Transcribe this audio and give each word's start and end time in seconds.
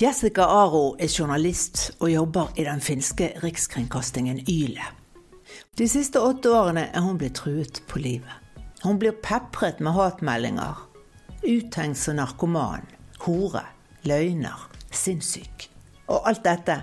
Jessica 0.00 0.46
Aro 0.48 0.94
er 0.96 1.10
journalist 1.12 1.90
og 2.00 2.08
jobber 2.08 2.54
i 2.56 2.64
den 2.64 2.80
finske 2.80 3.26
rikskringkastingen 3.42 4.38
Yle. 4.48 4.84
De 5.76 5.88
siste 5.92 6.22
åtte 6.24 6.48
årene 6.56 6.86
er 6.88 7.02
hun 7.04 7.18
blitt 7.20 7.36
truet 7.36 7.82
på 7.84 8.00
livet. 8.00 8.32
Hun 8.80 8.96
blir 8.96 9.12
pepret 9.20 9.82
med 9.84 9.92
hatmeldinger. 9.92 10.78
Uthengt 11.44 12.00
som 12.00 12.16
narkoman, 12.16 12.86
hore, 13.26 13.60
løgner, 14.08 14.62
sinnssyk. 14.88 15.66
Og 16.08 16.24
alt 16.30 16.46
dette 16.48 16.78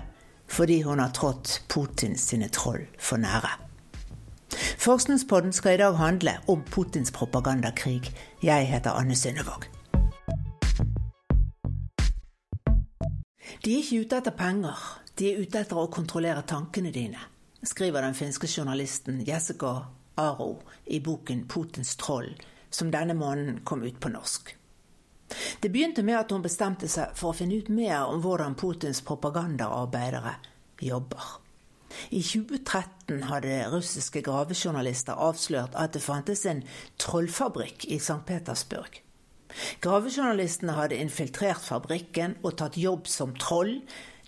fordi 0.46 0.78
hun 0.86 1.02
har 1.02 1.10
trådt 1.10 1.64
Putins 1.68 2.22
sine 2.30 2.46
troll 2.54 2.84
for 3.02 3.18
nære. 3.18 3.50
Forskningspodden 4.78 5.52
skal 5.52 5.74
i 5.74 5.82
dag 5.82 5.98
handle 5.98 6.36
om 6.46 6.62
Putins 6.70 7.10
propagandakrig. 7.10 8.14
Jeg 8.42 8.70
heter 8.70 8.94
Anne 8.94 9.18
Synnevåg. 9.18 9.66
De 13.68 13.74
er 13.74 13.82
ikke 13.82 14.00
ute 14.00 14.16
etter 14.16 14.32
penger, 14.32 14.82
de 15.20 15.26
er 15.28 15.40
ute 15.44 15.58
etter 15.60 15.76
å 15.76 15.90
kontrollere 15.92 16.40
tankene 16.48 16.88
dine, 16.88 17.20
skriver 17.60 18.00
den 18.00 18.14
finske 18.16 18.48
journalisten 18.48 19.18
Jessica 19.26 19.72
Aro 20.16 20.62
i 20.86 21.02
boken 21.04 21.42
'Putins 21.44 21.90
troll', 22.00 22.38
som 22.70 22.88
denne 22.88 23.12
måneden 23.12 23.58
kom 23.68 23.82
ut 23.82 23.98
på 24.00 24.08
norsk. 24.08 24.54
Det 25.60 25.68
begynte 25.68 26.02
med 26.02 26.16
at 26.16 26.32
hun 26.32 26.46
bestemte 26.46 26.88
seg 26.88 27.12
for 27.14 27.34
å 27.34 27.36
finne 27.36 27.58
ut 27.60 27.68
mer 27.68 28.08
om 28.08 28.22
hvordan 28.24 28.56
Putins 28.56 29.02
propagandaarbeidere 29.04 30.32
jobber. 30.80 31.26
I 32.08 32.22
2013 32.22 33.22
hadde 33.28 33.68
russiske 33.68 34.22
gravejournalister 34.22 35.12
avslørt 35.12 35.76
at 35.76 35.92
det 35.92 36.02
fantes 36.02 36.46
en 36.46 36.64
trollfabrikk 36.96 37.84
i 37.84 38.00
St. 38.00 38.24
Petersburg. 38.24 39.02
Gravejournalistene 39.80 40.76
hadde 40.76 40.98
infiltrert 41.00 41.62
fabrikken 41.64 42.36
og 42.42 42.58
tatt 42.60 42.76
jobb 42.78 43.08
som 43.08 43.34
troll. 43.40 43.78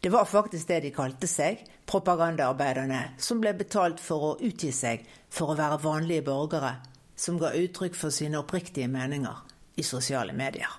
Det 0.00 0.12
var 0.12 0.28
faktisk 0.28 0.68
det 0.70 0.80
de 0.86 0.92
kalte 0.96 1.28
seg, 1.28 1.60
propagandaarbeiderne 1.90 3.02
som 3.20 3.40
ble 3.42 3.52
betalt 3.58 4.00
for 4.00 4.30
å 4.30 4.36
utgi 4.40 4.70
seg 4.72 5.04
for 5.28 5.52
å 5.52 5.58
være 5.58 5.82
vanlige 5.84 6.24
borgere 6.30 6.76
som 7.20 7.38
ga 7.40 7.52
uttrykk 7.52 7.98
for 7.98 8.14
sine 8.14 8.40
oppriktige 8.40 8.88
meninger 8.88 9.42
i 9.76 9.84
sosiale 9.84 10.32
medier. 10.32 10.70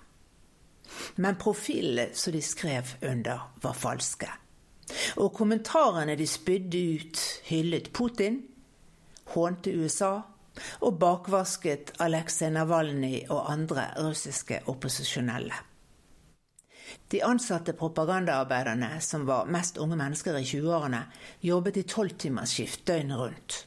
Men 1.16 1.38
profilene 1.40 2.10
som 2.18 2.34
de 2.34 2.42
skrev 2.42 2.96
under, 3.06 3.46
var 3.62 3.78
falske. 3.78 4.30
Og 5.22 5.32
kommentarene 5.36 6.18
de 6.20 6.28
spydde 6.28 6.82
ut, 6.98 7.22
hyllet 7.48 7.92
Putin, 7.96 8.42
hånte 9.36 9.72
USA 9.72 10.18
og 10.82 11.00
bakvasket 11.00 11.94
Aleksej 12.04 12.52
Navalnyj 12.56 13.26
og 13.30 13.52
andre 13.52 13.90
russiske 13.98 14.62
opposisjonelle. 14.72 15.56
De 17.12 17.24
ansatte 17.24 17.74
propagandaarbeiderne, 17.74 19.02
som 19.02 19.26
var 19.28 19.46
mest 19.46 19.78
unge 19.78 19.96
mennesker 19.96 20.38
i 20.38 20.44
20-årene, 20.44 21.02
jobbet 21.42 21.78
i 21.78 21.84
tolvtimersskift 21.84 22.86
døgnet 22.88 23.20
rundt. 23.20 23.58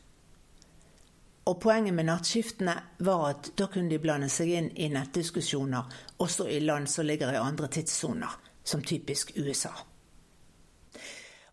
Og 1.45 1.61
Poenget 1.61 1.95
med 1.95 2.09
nattskiftene 2.09 2.75
var 3.05 3.27
at 3.31 3.51
da 3.57 3.69
kunne 3.69 3.93
de 3.93 4.01
blande 4.01 4.31
seg 4.33 4.53
inn 4.57 4.71
i 4.81 4.89
nettdiskusjoner 4.93 5.99
også 6.25 6.49
i 6.49 6.61
land 6.65 6.89
som 6.89 7.05
ligger 7.05 7.35
i 7.35 7.41
andre 7.41 7.69
tidssoner, 7.69 8.33
som 8.65 8.81
typisk 8.83 9.35
USA. 9.37 9.73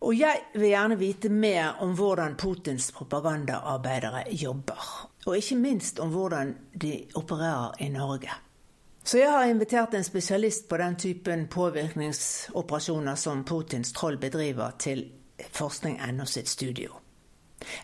Og 0.02 0.16
jeg 0.18 0.40
vil 0.54 0.72
gjerne 0.72 0.98
vite 0.98 1.28
mer 1.28 1.76
om 1.84 1.92
hvordan 1.94 2.38
Putins 2.40 2.88
propagandaarbeidere 2.96 4.24
jobber. 4.32 5.11
Og 5.26 5.36
ikke 5.36 5.56
minst 5.56 6.00
om 6.02 6.10
hvordan 6.10 6.56
de 6.74 7.06
opererer 7.14 7.82
i 7.84 7.88
Norge. 7.88 8.30
Så 9.04 9.18
jeg 9.18 9.30
har 9.30 9.44
invitert 9.50 9.94
en 9.94 10.04
spesialist 10.04 10.68
på 10.68 10.76
den 10.78 10.96
typen 10.96 11.46
påvirkningsoperasjoner 11.50 13.14
som 13.14 13.44
Putins 13.44 13.92
troll 13.92 14.18
bedriver, 14.18 14.70
til 14.78 15.08
forskning.no 15.50 16.24
sitt 16.24 16.48
studio. 16.48 16.98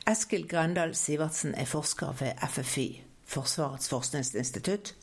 Eskil 0.06 0.46
Grendal 0.48 0.94
Sivertsen 0.94 1.54
er 1.54 1.66
forsker 1.66 2.14
ved 2.20 2.38
FFI, 2.48 3.02
Forsvarets 3.28 3.90
forskningsinstitutt, 3.90 4.94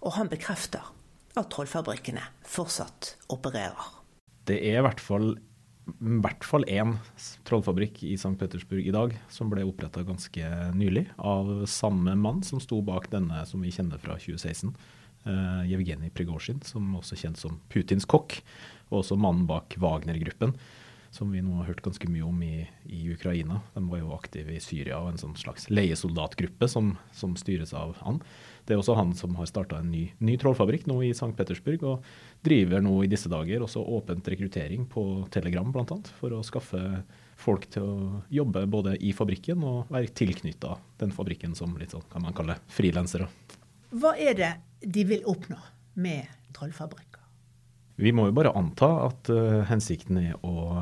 og 0.00 0.12
han 0.18 0.28
bekrefter 0.28 0.92
at 1.38 1.50
trollfabrikkene 1.50 2.22
fortsatt 2.46 3.14
opererer. 3.32 4.02
Det 4.46 4.58
er 4.58 4.78
i 4.78 4.84
hvert 4.84 5.00
fall 5.00 5.36
i 5.84 6.18
hvert 6.24 6.44
fall 6.46 6.64
én 6.70 6.96
trollfabrikk 7.48 8.02
i 8.08 8.14
St. 8.16 8.34
Petersburg 8.40 8.86
i 8.86 8.94
dag, 8.94 9.16
som 9.32 9.50
ble 9.52 9.66
oppretta 9.68 10.04
ganske 10.06 10.50
nylig 10.76 11.06
av 11.18 11.66
samme 11.70 12.16
mann 12.16 12.42
som 12.46 12.62
sto 12.62 12.80
bak 12.84 13.10
denne 13.12 13.44
som 13.48 13.64
vi 13.64 13.72
kjenner 13.74 14.00
fra 14.00 14.16
2016. 14.20 14.72
Uh, 15.24 15.62
Jevgenij 15.68 16.12
Prigozjin, 16.12 16.60
som 16.64 16.96
også 16.98 17.16
kjent 17.16 17.40
som 17.40 17.60
Putins 17.72 18.04
kokk, 18.08 18.38
og 18.90 19.02
også 19.02 19.16
mannen 19.20 19.46
bak 19.48 19.76
Wagner-gruppen 19.80 20.56
som 21.14 21.30
vi 21.30 21.42
nå 21.44 21.60
har 21.60 21.68
hørt 21.68 21.82
ganske 21.84 22.08
mye 22.10 22.26
om 22.26 22.40
i, 22.42 22.64
i, 22.90 23.04
Ukraina. 23.14 23.60
De 23.76 23.82
var 23.86 24.00
jo 24.00 24.14
aktive 24.16 24.56
i 24.56 24.62
Syria 24.62 24.98
og 24.98 25.12
en 25.12 25.20
sånn 25.20 25.36
slags 25.38 25.68
leiesoldatgruppe 25.70 26.66
som, 26.70 26.96
som, 27.14 27.36
styres 27.38 27.74
av 27.76 27.94
han. 28.00 28.18
Det 28.64 28.74
er 28.74 28.80
også 28.80 28.96
han 28.96 29.12
som 29.16 29.34
har 29.36 29.48
starta 29.48 29.78
en 29.80 29.90
ny, 29.92 30.06
ny, 30.24 30.38
trollfabrikk 30.40 30.86
nå 30.88 31.00
i 31.04 31.12
St. 31.12 31.32
Petersburg, 31.36 31.84
og 31.84 32.06
driver 32.46 32.80
nå 32.84 32.94
i 33.04 33.10
disse 33.12 33.28
dager 33.32 33.64
også 33.64 33.82
åpent 33.96 34.28
rekruttering 34.32 34.86
på 34.90 35.04
Telegram 35.34 35.68
bl.a. 35.72 35.98
for 36.20 36.32
å 36.32 36.42
skaffe 36.46 36.80
folk 37.40 37.66
til 37.74 37.84
å 37.84 38.22
jobbe 38.32 38.64
både 38.70 38.94
i 39.04 39.12
fabrikken 39.16 39.64
og 39.68 39.92
være 39.92 40.14
tilknytta 40.16 40.78
den 41.02 41.12
fabrikken 41.12 41.56
som 41.58 41.74
litt 41.80 41.92
sånn, 41.92 42.06
kan 42.12 42.24
man 42.24 42.36
kalle 42.36 42.56
frilansere. 42.72 43.28
Hva 43.94 44.14
er 44.18 44.38
det 44.38 44.52
de 44.80 45.04
vil 45.12 45.28
oppnå 45.28 45.60
med 46.00 46.30
trollfabrikker? 46.56 47.13
Vi 47.94 48.10
må 48.10 48.26
jo 48.26 48.34
bare 48.34 48.50
anta 48.58 48.88
at 49.04 49.28
uh, 49.30 49.62
hensikten 49.68 50.18
er 50.18 50.34
å 50.42 50.74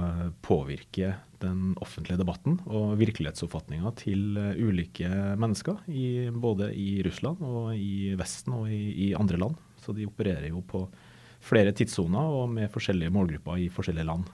påvirke 0.44 1.12
den 1.42 1.74
offentlige 1.82 2.20
debatten 2.22 2.56
og 2.64 2.94
virkelighetsoppfatninga 3.02 3.90
til 4.00 4.38
uh, 4.40 4.54
ulike 4.56 5.10
mennesker, 5.40 5.82
i, 5.92 6.30
både 6.32 6.70
i 6.72 7.02
Russland 7.04 7.42
og 7.44 7.74
i 7.76 8.14
Vesten 8.16 8.54
og 8.56 8.70
i, 8.72 8.80
i, 9.08 9.08
andre 9.18 9.40
land. 9.42 9.58
Så 9.82 9.92
de 9.96 10.06
opererer 10.08 10.48
jo 10.48 10.62
på 10.64 10.86
flere 11.44 11.74
tidssoner 11.76 12.32
og 12.38 12.46
med 12.54 12.72
forskjellige 12.72 13.12
målgrupper 13.12 13.60
i 13.60 13.68
forskjellige 13.72 14.08
land. 14.08 14.30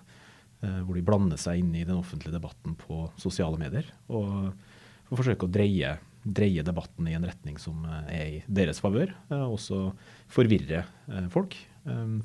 Uh, 0.62 0.78
hvor 0.86 0.94
de 0.94 1.02
blander 1.06 1.40
seg 1.40 1.64
inn 1.64 1.72
i 1.74 1.86
den 1.86 1.98
offentlige 1.98 2.36
debatten 2.36 2.76
på 2.78 3.08
sosiale 3.18 3.58
medier. 3.58 3.90
Og, 4.06 4.52
og 5.08 5.18
forsøker 5.18 5.50
å 5.50 5.56
dreie, 5.58 5.96
dreie, 6.22 6.62
debatten 6.62 7.10
i 7.10 7.18
en 7.18 7.26
retning 7.26 7.58
som 7.58 7.82
er 8.06 8.22
i 8.22 8.38
deres 8.46 8.78
favør. 8.84 9.16
også 9.34 9.88
forvirre 10.30 10.84
folk 11.34 11.56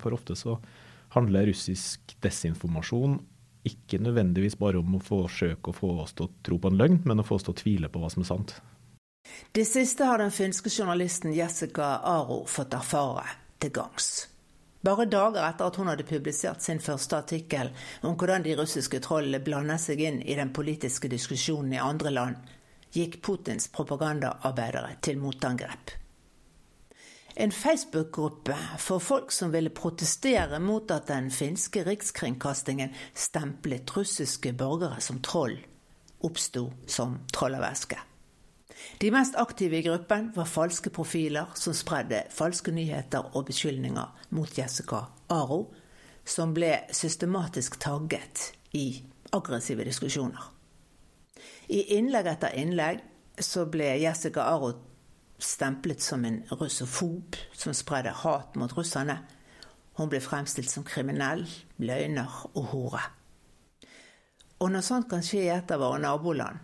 for 0.02 0.16
ofte 0.16 0.36
så 0.40 0.58
handler 1.14 1.47
russisk 1.52 2.16
desinformasjon 2.24 3.19
ikke 3.64 4.00
nødvendigvis 4.03 4.58
bare 4.59 4.81
om 4.81 4.97
å 4.97 5.03
forsøke 5.03 5.72
å 5.72 5.78
få 5.78 5.94
oss 6.03 6.14
til 6.18 6.28
å 6.28 6.34
tro 6.44 6.59
på 6.59 6.72
en 6.72 6.80
løgn, 6.80 7.00
men 7.08 7.22
å 7.22 7.25
få 7.28 7.40
oss 7.40 7.47
til 7.47 7.56
å 7.56 7.59
tvile 7.62 7.90
på 7.91 8.02
hva 8.02 8.12
som 8.12 8.25
er 8.25 8.30
sant. 8.30 8.58
Det 9.56 9.64
siste 9.66 10.08
har 10.09 10.19
den 10.19 10.34
finske 10.36 10.69
journalisten 10.69 11.31
Jessica 11.34 11.96
Aro 12.03 12.44
fått 12.50 12.75
erfare 12.75 13.24
til 13.64 13.72
gangs. 13.72 14.28
Bare 14.84 15.08
dager 15.08 15.46
etter 15.47 15.70
at 15.70 15.80
hun 15.80 15.88
hadde 15.88 16.03
publisert 16.03 16.62
sin 16.62 16.84
første 16.84 17.22
artikkel 17.22 17.72
om 18.03 18.18
hvordan 18.20 18.44
de 18.44 18.58
russiske 18.59 19.00
trollene 19.06 19.40
blander 19.40 19.80
seg 19.80 20.03
inn 20.03 20.20
i 20.20 20.35
den 20.35 20.52
politiske 20.52 21.08
diskusjonen 21.08 21.78
i 21.78 21.80
andre 21.80 22.12
land, 22.12 22.53
gikk 22.91 23.22
Putins 23.24 23.72
propagandaarbeidere 23.72 24.97
til 25.02 25.24
motangrep 25.24 26.03
en 27.36 27.52
Facebook-gruppe 27.52 28.56
for 28.80 29.00
folk 29.00 29.32
som 29.32 29.52
ville 29.52 29.70
protestere 29.74 30.60
mot 30.60 30.92
at 30.92 31.08
den 31.10 31.32
finske 31.32 31.84
rikskringkastingen 31.88 32.94
stemplet 33.16 33.98
russiske 33.98 34.54
borgere 34.54 35.02
som 35.02 35.22
troll, 35.26 35.58
oppsto 36.22 36.70
som 36.88 37.20
trollervæske. 37.34 37.98
De 39.02 39.12
mest 39.12 39.36
aktive 39.40 39.80
i 39.80 39.86
gruppen 39.86 40.32
var 40.36 40.50
falske 40.50 40.90
profiler 40.94 41.54
som 41.56 41.74
spredde 41.74 42.24
falske 42.34 42.72
nyheter 42.72 43.32
og 43.34 43.47
beskyldninger 43.50 44.28
mot 44.29 44.58
Jessica 44.58 45.06
Aro, 45.29 45.74
som 46.26 46.53
ble 46.53 46.76
systematisk 46.91 47.79
tagget 47.79 48.52
i 48.74 49.03
aggressive 49.34 49.84
diskusjoner. 49.88 50.52
I 51.70 51.82
innlegg 51.97 52.28
etter 52.29 52.56
innlegg 52.59 53.02
så 53.41 53.66
ble 53.72 53.96
Jessica 54.03 54.46
Aro 54.53 54.74
stemplet 55.43 56.01
som 56.01 56.25
en 56.25 56.41
russofob 56.51 57.37
som 57.53 57.75
spredde 57.75 58.13
hat 58.23 58.55
mot 58.59 58.73
russerne. 58.78 59.19
Hun 59.99 60.09
ble 60.09 60.22
fremstilt 60.23 60.72
som 60.72 60.85
kriminell, 60.87 61.45
løgner 61.78 62.31
og 62.53 62.69
hore. 62.72 63.03
Og 64.63 64.72
når 64.72 64.85
sånt 64.85 65.09
kan 65.11 65.25
skje 65.25 65.43
i 65.43 65.51
et 65.53 65.72
av 65.75 65.84
våre 65.84 65.99
naboland, 66.01 66.61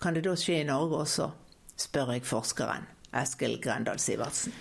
kan 0.00 0.14
det 0.14 0.24
da 0.26 0.36
skje 0.38 0.60
i 0.62 0.68
Norge 0.68 1.02
også, 1.02 1.30
spør 1.80 2.14
jeg 2.14 2.26
forskeren 2.28 2.86
Eskil 3.14 3.58
Grendal 3.62 4.00
Sivertsen. 4.02 4.54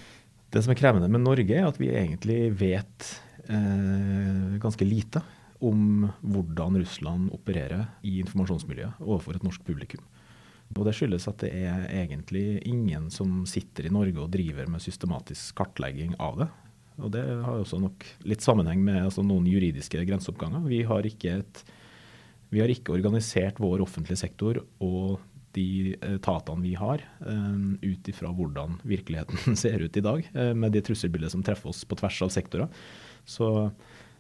Det 0.54 0.62
som 0.62 0.74
er 0.74 0.78
krevende 0.78 1.10
med 1.10 1.24
Norge, 1.26 1.56
er 1.58 1.68
at 1.68 1.80
vi 1.82 1.90
egentlig 1.94 2.54
vet 2.60 3.08
eh, 3.50 4.58
ganske 4.62 4.86
lite 4.86 5.24
om 5.64 6.10
hvordan 6.22 6.78
Russland 6.82 7.32
opererer 7.34 7.88
i 8.06 8.20
informasjonsmiljøet 8.22 9.02
overfor 9.02 9.38
et 9.38 9.46
norsk 9.46 9.64
publikum. 9.66 10.04
Og 10.74 10.88
Det 10.88 10.96
skyldes 10.98 11.28
at 11.30 11.44
det 11.44 11.52
er 11.66 11.86
egentlig 11.92 12.62
ingen 12.70 13.10
som 13.14 13.44
sitter 13.50 13.88
i 13.88 13.94
Norge 13.94 14.22
og 14.24 14.32
driver 14.34 14.70
med 14.72 14.84
systematisk 14.84 15.56
kartlegging 15.60 16.16
av 16.22 16.40
det. 16.42 16.50
Og 17.02 17.12
Det 17.14 17.24
har 17.24 17.60
også 17.60 17.80
nok 17.82 18.06
litt 18.30 18.46
sammenheng 18.46 18.82
med 18.86 19.02
altså, 19.08 19.26
noen 19.26 19.48
juridiske 19.50 20.02
grenseoppganger. 20.08 20.66
Vi 20.70 20.84
har, 20.90 21.06
et, 21.06 21.64
vi 22.54 22.62
har, 22.62 22.74
ikke 22.74 22.96
organisert 22.96 23.62
vår 23.62 23.86
offentlige 23.86 24.22
sektor 24.22 24.62
og 24.84 25.22
de 25.54 25.94
etatene 26.02 26.66
vi 26.66 26.74
har, 26.74 27.04
um, 27.22 27.76
ut 27.78 28.08
ifra 28.10 28.32
hvordan 28.34 28.80
virkeligheten 28.90 29.58
ser 29.64 29.84
ut 29.86 29.98
i 29.98 30.06
dag, 30.06 30.26
uh, 30.34 30.54
med 30.58 30.74
det 30.74 30.86
trusselbildet 30.88 31.34
som 31.34 31.46
treffer 31.46 31.70
oss 31.70 31.84
på 31.86 31.98
tvers 32.00 32.22
av 32.26 32.34
sektorer. 32.34 32.86
Så, 33.26 33.48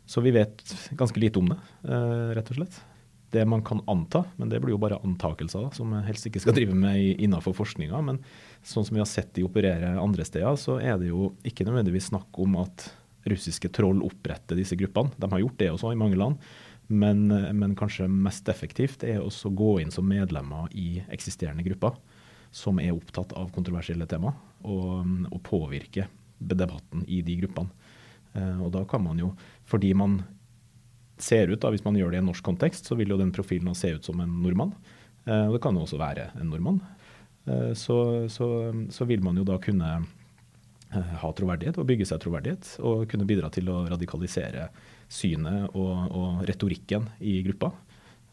så 0.06 0.22
vi 0.22 0.36
vet 0.36 0.62
ganske 0.94 1.20
lite 1.20 1.42
om 1.42 1.50
det, 1.50 1.58
rett 2.38 2.52
og 2.54 2.60
slett 2.62 2.78
det 3.34 3.44
man 3.50 3.64
kan 3.66 3.82
anta, 3.90 4.24
men 4.38 4.50
det 4.52 4.60
blir 4.62 4.76
jo 4.76 4.82
bare 4.82 5.00
antakelser, 5.04 5.72
som 5.76 5.94
jeg 5.98 6.08
helst 6.08 6.28
ikke 6.30 6.42
skal 6.44 6.56
drive 6.58 6.76
med 6.78 7.22
innenfor 7.22 7.56
forskninga. 7.58 8.02
Men 8.06 8.20
sånn 8.66 8.86
som 8.86 8.98
vi 8.98 9.02
har 9.02 9.10
sett 9.10 9.34
de 9.36 9.46
operere 9.48 9.96
andre 10.00 10.26
steder, 10.28 10.58
så 10.60 10.78
er 10.82 11.00
det 11.02 11.10
jo 11.10 11.32
ikke 11.48 11.66
nødvendigvis 11.68 12.12
snakk 12.12 12.40
om 12.44 12.60
at 12.62 12.92
russiske 13.30 13.72
troll 13.74 14.04
oppretter 14.06 14.60
disse 14.60 14.78
gruppene. 14.78 15.14
De 15.18 15.30
har 15.32 15.42
gjort 15.42 15.60
det 15.62 15.72
også 15.74 15.94
i 15.94 16.00
mange 16.00 16.20
land. 16.20 16.42
Men, 16.94 17.30
men 17.32 17.78
kanskje 17.80 18.10
mest 18.12 18.50
effektivt 18.52 19.06
er 19.08 19.22
også 19.24 19.50
å 19.50 19.56
gå 19.56 19.70
inn 19.82 19.94
som 19.94 20.06
medlemmer 20.06 20.68
i 20.76 21.00
eksisterende 21.16 21.64
grupper 21.66 21.96
som 22.54 22.78
er 22.80 22.94
opptatt 22.94 23.34
av 23.34 23.50
kontroversielle 23.56 24.06
tema, 24.06 24.36
og, 24.70 25.08
og 25.34 25.40
påvirke 25.48 26.06
debatten 26.38 27.02
i 27.10 27.24
de 27.26 27.40
gruppene. 27.42 27.90
Eh, 28.38 28.60
og 28.62 28.70
da 28.76 28.84
kan 28.90 29.02
man 29.04 29.20
jo, 29.20 29.32
fordi 29.70 29.94
man 29.98 30.20
ser 31.18 31.52
ut, 31.52 31.62
da, 31.62 31.72
hvis 31.74 31.86
man 31.86 31.98
gjør 31.98 32.12
det 32.14 32.20
i 32.20 32.24
en 32.24 32.30
norsk 32.32 32.46
kontekst, 32.46 32.90
så 32.90 32.98
vil 33.00 33.14
jo 33.14 33.20
den 33.20 33.34
profilen 33.36 33.74
se 33.78 33.94
ut 33.96 34.06
som 34.06 34.20
en 34.24 34.36
nordmann. 34.44 34.74
Eh, 35.26 35.48
og 35.48 35.58
det 35.58 35.64
kan 35.64 35.78
jo 35.78 35.86
også 35.86 36.02
være 36.02 36.30
en 36.40 36.52
nordmann. 36.52 36.82
Eh, 37.46 37.72
så, 37.78 37.98
så, 38.32 38.48
så, 38.92 39.08
vil 39.10 39.24
man 39.24 39.38
jo 39.40 39.46
da 39.48 39.60
kunne 39.62 39.92
eh, 40.00 41.16
ha 41.22 41.32
troverdighet 41.38 41.80
og 41.80 41.88
bygge 41.90 42.10
seg 42.10 42.22
troverdighet, 42.24 42.76
og 42.84 43.08
kunne 43.12 43.28
bidra 43.30 43.52
til 43.54 43.72
å 43.72 43.84
radikalisere 43.92 44.70
synet 45.12 45.76
og, 45.78 45.94
og 46.12 46.46
retorikken 46.50 47.10
i 47.22 47.40
gruppa. 47.46 47.74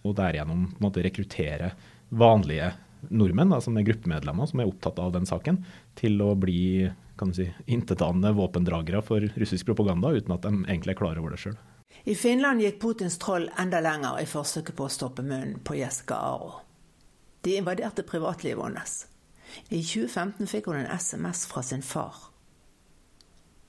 Og 0.06 0.16
derigjennom 0.16 0.70
på 0.70 0.80
en 0.80 0.86
måte 0.88 1.04
rekruttere 1.04 1.74
vanlige 2.08 2.72
nordmenn, 3.08 3.52
da, 3.52 3.60
som 3.64 3.76
er 3.76 3.86
gruppemedlemmer 3.86 4.48
som 4.48 4.60
er 4.60 4.68
opptatt 4.68 4.98
av 5.00 5.12
den 5.14 5.28
saken, 5.28 5.60
til 5.98 6.20
å 6.24 6.34
bli 6.38 6.88
kan 7.20 7.32
du 7.32 7.36
si, 7.36 7.50
intetanende 7.68 8.32
våpendragere 8.32 9.02
for 9.04 9.24
russisk 9.36 9.68
propaganda, 9.68 10.08
uten 10.16 10.32
at 10.32 10.46
de 10.46 10.54
egentlig 10.62 10.94
er 10.94 11.00
klar 11.02 11.20
over 11.20 11.34
det 11.34 11.42
sjøl. 11.42 11.58
I 12.04 12.14
Finland 12.14 12.60
gikk 12.62 12.80
Putins 12.80 13.18
troll 13.18 13.50
enda 13.58 13.80
lenger 13.80 14.20
i 14.20 14.26
forsøket 14.26 14.76
på 14.76 14.86
å 14.86 14.92
stoppe 14.92 15.22
munnen 15.22 15.58
på 15.64 15.76
Jessica 15.76 16.16
Aro. 16.16 16.52
De 17.44 17.56
invaderte 17.56 18.02
privatlivet 18.02 18.64
hennes. 18.64 18.94
I 19.68 19.82
2015 19.82 20.48
fikk 20.48 20.70
hun 20.70 20.80
en 20.80 20.98
SMS 20.98 21.46
fra 21.50 21.62
sin 21.62 21.82
far, 21.82 22.14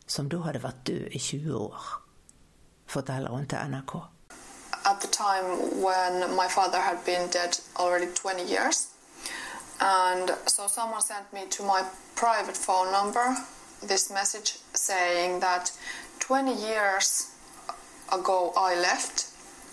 som 0.05 0.29
da 0.29 0.41
hadde 0.45 0.63
vært 0.63 0.83
død 0.87 1.15
i 1.17 1.19
20 1.19 1.57
år, 1.57 1.87
forteller 2.87 3.33
hun 3.33 3.47
til 3.47 3.73
NRK. 3.73 3.95
At 4.85 5.01
the 5.01 5.07
time 5.07 5.81
when 5.81 6.35
my 6.35 6.47
father 6.47 6.79
had 6.79 7.03
been 7.05 7.29
dead 7.29 7.59
already 7.75 8.07
20 8.13 8.43
years, 8.43 8.87
and 9.79 10.31
so 10.47 10.67
someone 10.67 11.01
sent 11.01 11.33
me 11.33 11.47
to 11.49 11.63
my 11.63 11.81
private 12.15 12.57
phone 12.57 12.91
number 12.91 13.35
this 13.81 14.11
message 14.11 14.59
saying 14.73 15.39
that 15.39 15.71
20 16.19 16.53
years 16.53 17.30
ago 18.11 18.53
I 18.57 18.75
left. 18.75 19.27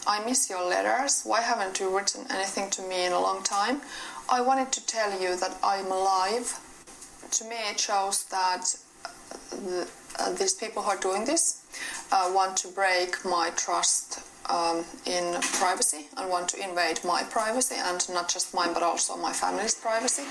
I 0.06 0.25
miss 0.25 0.49
your 0.49 0.64
letters. 0.69 1.23
Why 1.25 1.40
haven't 1.43 1.81
you 1.81 1.94
written 1.94 2.25
anything 2.31 2.70
to 2.70 2.82
me 2.82 3.05
in 3.05 3.12
a 3.12 3.20
long 3.20 3.43
time? 3.43 3.81
I 4.31 4.40
wanted 4.40 4.73
to 4.73 4.87
tell 4.87 5.11
you 5.20 5.37
that 5.37 5.56
I'm 5.62 5.87
alive. 5.87 6.58
To 7.31 7.44
me, 7.44 7.56
it 7.70 7.79
shows 7.79 8.25
that 8.25 8.64
the, 9.50 9.87
uh, 10.19 10.32
these 10.32 10.55
people 10.55 10.82
who 10.82 10.90
are 10.90 11.00
doing 11.00 11.25
this 11.25 11.62
uh, 12.12 12.31
want 12.35 12.56
to 12.58 12.69
break 12.69 13.25
my 13.25 13.50
trust 13.56 14.20
um, 14.49 14.84
in 15.05 15.25
privacy 15.61 16.08
and 16.17 16.31
want 16.31 16.49
to 16.49 16.56
invade 16.56 17.00
my 17.05 17.23
privacy, 17.25 17.75
and 17.76 18.00
not 18.08 18.32
just 18.32 18.55
mine, 18.55 18.73
but 18.73 18.82
also 18.82 19.17
my 19.17 19.32
family's 19.32 19.75
privacy. 19.75 20.23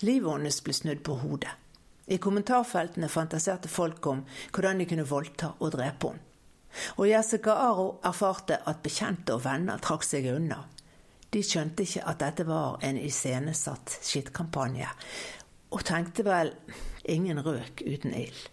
Livet 0.00 0.32
hennes 0.32 0.62
snudd 0.76 1.02
på 1.02 1.14
hodet. 1.14 1.50
I 2.06 2.16
kommentarfeltene 2.16 3.08
fantaserte 3.08 3.68
folk 3.68 4.06
om 4.06 4.24
hvordan 4.52 4.78
de 4.78 4.86
kunne 4.86 5.08
voldta 5.08 5.48
og 5.58 5.72
drepe 5.72 6.08
henne. 6.08 6.20
Og 6.96 7.08
Jessica 7.08 7.56
Aro 7.68 7.86
erfarte 8.04 8.60
at 8.68 8.82
bekjente 8.84 9.36
og 9.36 9.44
venner 9.44 9.80
trakk 9.82 10.04
seg 10.06 10.28
unna. 10.32 10.62
De 11.32 11.42
skjønte 11.44 11.84
ikke 11.84 12.04
at 12.08 12.20
dette 12.22 12.46
var 12.48 12.78
en 12.86 12.98
iscenesatt 13.00 13.98
skittkampanje, 14.00 14.88
og 15.74 15.82
tenkte 15.84 16.24
vel 16.26 16.52
ingen 17.10 17.42
røk 17.42 17.82
uten 17.84 18.14
ild. 18.16 18.44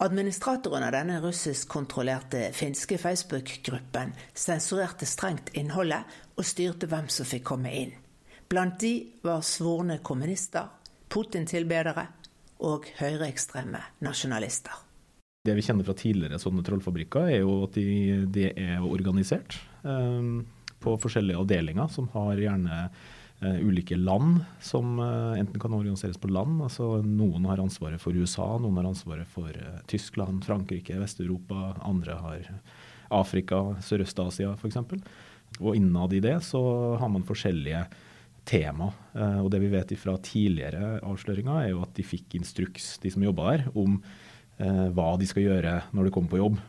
Administratoren 0.00 0.86
av 0.86 0.94
denne 0.94 1.20
russiskkontrollerte 1.20 2.48
finske 2.56 2.98
Facebook-gruppen 2.98 4.14
sensurerte 4.34 5.08
strengt 5.08 5.52
innholdet 5.52 6.16
og 6.36 6.48
styrte 6.48 6.88
hvem 6.90 7.10
som 7.12 7.28
fikk 7.28 7.46
komme 7.52 7.72
inn. 7.76 7.92
Blant 8.48 8.80
de 8.80 8.94
var 9.26 9.44
svorne 9.44 9.98
kommunister, 10.06 10.70
Putin-tilbedere 11.12 12.06
og 12.66 12.88
høyreekstreme 12.98 13.82
nasjonalister. 14.04 14.85
Det 15.46 15.54
vi 15.54 15.62
kjenner 15.62 15.86
fra 15.86 15.94
tidligere 15.94 16.40
sånne 16.42 16.64
trollfabrikker, 16.66 17.28
er 17.30 17.44
jo 17.44 17.60
at 17.66 17.76
de, 17.78 18.24
de 18.34 18.48
er 18.50 18.82
organisert 18.82 19.58
um, 19.86 20.40
på 20.82 20.96
forskjellige 21.02 21.38
avdelinger 21.38 21.92
som 21.92 22.08
har 22.14 22.40
gjerne 22.40 22.80
uh, 22.88 23.58
ulike 23.62 23.98
land 23.98 24.40
som 24.64 24.98
uh, 24.98 25.36
enten 25.38 25.62
kan 25.62 25.76
organiseres 25.76 26.18
på 26.18 26.30
land. 26.32 26.58
altså 26.66 27.00
Noen 27.04 27.46
har 27.50 27.62
ansvaret 27.62 28.02
for 28.02 28.16
USA, 28.16 28.48
noen 28.62 28.80
har 28.80 28.90
ansvaret 28.90 29.30
for 29.30 29.50
uh, 29.54 29.78
Tyskland, 29.90 30.42
Frankrike, 30.46 30.98
Vest-Europa. 30.98 31.76
Andre 31.86 32.18
har 32.24 32.50
Afrika, 33.14 33.62
Sørøst-Asia 33.86 34.56
f.eks. 34.56 34.82
Og 35.60 35.78
innad 35.78 36.16
i 36.16 36.22
det 36.24 36.40
så 36.42 36.60
har 36.98 37.10
man 37.12 37.26
forskjellige 37.26 37.86
tema. 38.46 38.92
Og 39.42 39.48
det 39.50 39.58
vi 39.58 39.70
vet 39.72 39.92
fra 39.98 40.12
tidligere 40.22 41.00
avsløringer, 41.06 41.56
er 41.64 41.70
jo 41.72 41.80
at 41.82 41.94
de 41.98 42.04
fikk 42.06 42.36
instruks, 42.38 42.92
de 43.02 43.10
som 43.10 43.24
jobba 43.24 43.46
der, 43.48 43.64
om 43.74 43.96
hva 44.56 45.10
de 45.20 45.26
skal 45.28 45.44
gjøre 45.44 45.72
når 45.92 46.06
de 46.06 46.12
kommer 46.14 46.32
på 46.32 46.38
jobb. 46.40 46.60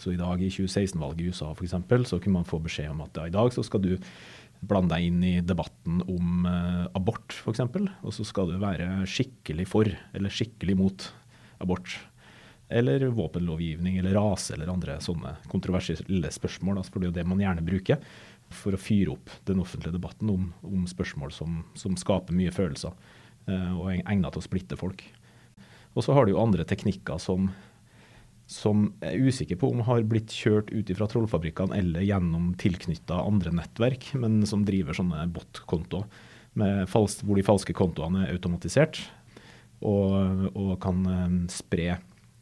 Så 0.00 0.14
i 0.14 0.18
dag 0.20 0.40
i 0.40 0.48
2016-valget 0.48 1.20
i 1.20 1.32
USA 1.32 1.50
f.eks. 1.52 1.74
så 2.08 2.18
kunne 2.18 2.38
man 2.38 2.48
få 2.48 2.60
beskjed 2.62 2.92
om 2.92 3.02
at 3.04 3.18
ja, 3.18 3.26
i 3.28 3.34
dag 3.34 3.52
så 3.52 3.64
skal 3.66 3.82
du 3.84 3.90
blande 4.60 4.94
deg 4.94 5.08
inn 5.08 5.20
i 5.24 5.34
debatten 5.44 6.00
om 6.08 6.46
eh, 6.48 6.86
abort 6.96 7.34
f.eks. 7.36 7.62
Og 8.00 8.14
så 8.16 8.26
skal 8.28 8.52
du 8.52 8.60
være 8.60 8.88
skikkelig 9.08 9.66
for 9.68 9.90
eller 10.16 10.32
skikkelig 10.32 10.76
mot 10.80 11.06
abort. 11.60 11.98
Eller 12.70 13.08
våpenlovgivning 13.12 13.98
eller 13.98 14.16
rase 14.16 14.54
eller 14.54 14.70
andre 14.72 15.00
sånne 15.02 15.34
kontroversielle 15.50 16.30
spørsmål. 16.32 16.78
Altså, 16.78 16.94
for 16.94 17.02
det 17.02 17.10
er 17.10 17.12
jo 17.12 17.18
det 17.18 17.28
man 17.32 17.42
gjerne 17.42 17.66
bruker 17.66 18.12
for 18.50 18.74
å 18.74 18.80
fyre 18.80 19.14
opp 19.14 19.32
den 19.46 19.62
offentlige 19.62 19.94
debatten 19.94 20.30
om, 20.32 20.50
om 20.66 20.86
spørsmål 20.88 21.32
som, 21.34 21.60
som, 21.78 21.96
skaper 21.98 22.34
mye 22.34 22.52
følelser 22.54 22.94
eh, 23.46 23.72
og 23.76 23.90
er 23.92 24.00
egnet 24.00 24.32
til 24.32 24.42
å 24.42 24.48
splitte 24.48 24.78
folk. 24.80 25.04
Og 25.94 26.06
så 26.06 26.14
har 26.14 26.26
du 26.26 26.34
jo 26.34 26.42
andre 26.42 26.64
teknikker 26.68 27.18
som, 27.22 27.48
som 28.50 28.88
jeg 29.02 29.14
er 29.14 29.30
usikker 29.30 29.60
på 29.60 29.70
om 29.72 29.84
har 29.88 30.06
blitt 30.06 30.34
kjørt 30.34 30.70
ut 30.70 30.92
fra 30.96 31.08
trollfabrikkene 31.10 31.78
eller 31.78 32.06
gjennom 32.06 32.52
tilknytta 32.60 33.22
andre 33.24 33.54
nettverk, 33.58 34.12
men 34.20 34.42
som 34.46 34.66
driver 34.66 34.96
sånne 34.96 35.26
bot-kontoer 35.34 36.06
hvor 36.50 37.38
de 37.38 37.46
falske 37.46 37.74
kontoene 37.76 38.24
er 38.26 38.34
automatisert 38.34 38.98
og, 39.86 40.50
og 40.54 40.72
kan 40.82 41.04
um, 41.06 41.36
spre 41.48 41.94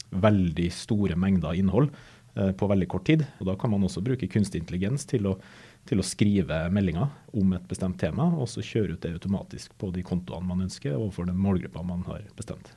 veldig 0.09 0.69
store 0.73 1.17
mengder 1.21 1.59
innhold 1.61 1.91
uh, 2.39 2.53
på 2.57 2.69
veldig 2.71 2.89
kort 2.89 3.07
tid. 3.07 3.27
Og 3.39 3.47
Da 3.51 3.57
kan 3.61 3.71
man 3.71 3.85
også 3.85 4.03
bruke 4.03 4.31
kunstig 4.31 4.63
intelligens 4.63 5.07
til 5.07 5.29
å, 5.29 5.37
til 5.87 6.01
å 6.01 6.07
skrive 6.07 6.65
meldinger 6.73 7.13
om 7.37 7.53
et 7.53 7.69
bestemt 7.69 8.01
tema, 8.01 8.31
og 8.33 8.49
så 8.49 8.65
kjøre 8.65 8.97
ut 8.97 9.05
det 9.05 9.15
automatisk 9.15 9.77
på 9.79 9.93
de 9.95 10.03
kontoene 10.03 10.49
man 10.49 10.67
ønsker 10.67 10.97
overfor 10.97 11.29
den 11.29 11.39
målgruppa 11.39 11.85
man 11.87 12.05
har 12.09 12.25
bestemt. 12.37 12.73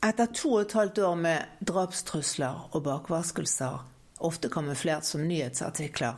Etter 0.00 0.30
to 0.32 0.54
og 0.54 0.62
et 0.62 0.72
halvt 0.72 0.98
år 1.04 1.16
med 1.20 1.64
drapstrusler 1.68 2.70
og 2.72 2.84
bakvaskelser, 2.86 3.82
ofte 4.24 4.48
kamuflert 4.48 5.04
som 5.04 5.26
nyhetsartikler, 5.28 6.16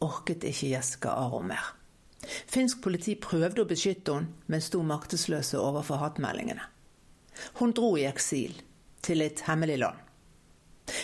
orket 0.00 0.46
ikke 0.48 0.70
Jessica 0.70 1.12
Aro 1.12 1.42
mer. 1.44 1.74
Finsk 2.48 2.80
politi 2.82 3.18
prøvde 3.20 3.66
å 3.66 3.68
beskytte 3.68 4.14
henne, 4.16 4.32
men 4.48 4.64
sto 4.64 4.80
maktesløse 4.80 5.60
overfor 5.60 6.00
hatmeldingene. 6.00 6.64
Hun 7.60 7.76
dro 7.76 7.92
i 8.00 8.06
eksil, 8.08 8.56
til 9.04 9.20
et 9.22 9.44
hemmelig 9.44 9.76
land. 9.84 10.00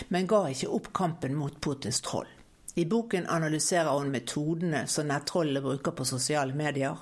Men 0.09 0.25
ga 0.25 0.47
ikke 0.49 0.73
opp 0.73 0.89
kampen 0.97 1.37
mot 1.37 1.61
Putins 1.61 2.01
troll. 2.01 2.27
I 2.75 2.87
boken 2.89 3.29
analyserer 3.29 3.93
hun 3.93 4.09
metodene 4.11 4.87
som 4.89 5.07
nettrollene 5.13 5.61
bruker 5.61 5.93
på 5.93 6.09
sosiale 6.09 6.57
medier, 6.57 6.97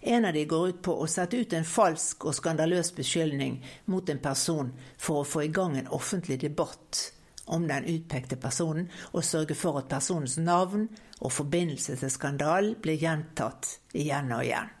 en 0.00 0.24
av 0.24 0.32
de 0.32 0.44
går 0.44 0.68
ut 0.68 0.80
på 0.82 0.94
å 0.94 1.06
sette 1.10 1.36
ut 1.36 1.52
en 1.52 1.66
falsk 1.66 2.28
og 2.28 2.36
skandaløs 2.36 2.92
beskyldning 2.96 3.60
mot 3.86 4.08
en 4.08 4.20
person 4.22 4.72
for 4.98 5.22
å 5.22 5.28
få 5.28 5.46
i 5.46 5.52
gang 5.54 5.76
en 5.78 5.90
offentlig 5.94 6.40
debatt 6.44 7.12
om 7.48 7.64
den 7.68 7.86
utpekte 7.88 8.36
personen, 8.36 8.90
og 9.12 9.24
sørge 9.24 9.56
for 9.56 9.80
at 9.80 9.88
personens 9.88 10.36
navn 10.36 10.88
og 11.18 11.32
forbindelse 11.32 11.96
til 11.96 12.12
skandalen 12.12 12.76
blir 12.82 13.00
gjentatt 13.00 13.78
igjen 13.96 14.32
og 14.36 14.44
igjen. 14.44 14.74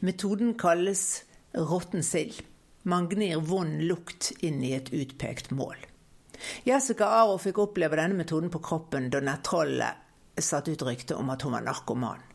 Metoden 0.00 0.54
kalles 0.58 1.24
råtten 1.52 2.02
sild. 2.02 2.40
man 2.88 3.08
gnir 3.08 3.40
vond 3.44 3.82
lukt 3.84 4.30
inn 4.40 4.62
i 4.64 4.72
et 4.72 4.88
utpekt 4.96 5.50
mål. 5.50 5.76
Jessica 6.64 7.04
Aro 7.18 7.34
fikk 7.36 7.58
oppleve 7.60 7.98
denne 7.98 8.16
metoden 8.16 8.48
på 8.48 8.62
kroppen 8.64 9.10
da 9.12 9.20
nettrollet 9.20 10.40
satte 10.40 10.72
ut 10.72 10.82
rykte 10.86 11.18
om 11.18 11.28
at 11.30 11.42
hun 11.42 11.52
var 11.52 11.66
narkoman. 11.66 12.27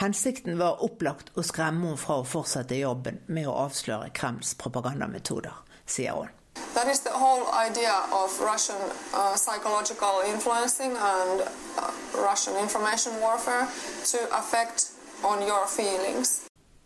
Hensikten 0.00 0.58
var 0.58 0.82
opplagt 0.84 1.30
å 1.36 1.44
skremme 1.46 1.90
henne 1.90 2.00
fra 2.00 2.20
å 2.20 2.26
fortsette 2.26 2.78
jobben 2.78 3.20
med 3.26 3.48
å 3.48 3.56
avsløre 3.66 4.10
Kremls 4.14 4.54
propagandametoder, 4.60 5.54
sier 5.86 6.16
hun. 6.18 6.34
That 6.74 6.88
is 6.88 7.00
the 7.00 7.10
whole 7.10 7.46
idea 7.68 7.94
of 8.12 8.40
Russian 8.40 8.82
uh, 9.14 9.36
psychological 9.36 10.22
influencing 10.26 10.92
and 10.96 11.42
uh, 11.78 11.90
Russian 12.14 12.56
information 12.56 13.12
warfare 13.20 13.66
to 14.12 14.18
affect 14.32 14.92
on 15.22 15.42
your 15.46 15.66
feelings. 15.66 16.44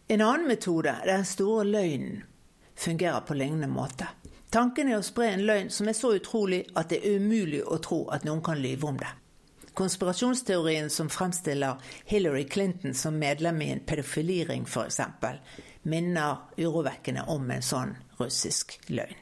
En 0.09 0.21
annen 0.21 0.49
metode, 0.49 0.95
den 1.05 1.25
store 1.25 1.65
løgnen, 1.65 2.23
fungerer 2.77 3.21
på 3.21 3.35
lignende 3.35 3.69
måte. 3.69 4.09
Tanken 4.53 4.89
er 4.93 4.99
å 5.01 5.05
spre 5.05 5.31
en 5.33 5.47
løgn 5.49 5.71
som 5.73 5.89
er 5.89 5.97
så 5.97 6.11
utrolig 6.19 6.67
at 6.77 6.91
det 6.93 6.99
er 7.01 7.17
umulig 7.17 7.63
å 7.65 7.79
tro 7.81 8.03
at 8.13 8.27
noen 8.29 8.43
kan 8.45 8.61
lyve 8.61 8.89
om 8.91 8.99
det. 9.01 9.09
Konspirasjonsteorien 9.75 10.91
som 10.91 11.09
fremstiller 11.11 11.81
Hillary 12.05 12.49
Clinton 12.49 12.95
som 12.95 13.19
medlem 13.19 13.63
i 13.63 13.71
en 13.73 13.81
pedofiliring 13.81 14.67
f.eks., 14.69 15.01
minner 15.83 16.37
urovekkende 16.57 17.25
om 17.33 17.51
en 17.51 17.65
sånn 17.65 17.97
russisk 18.21 18.77
løgn. 18.93 19.19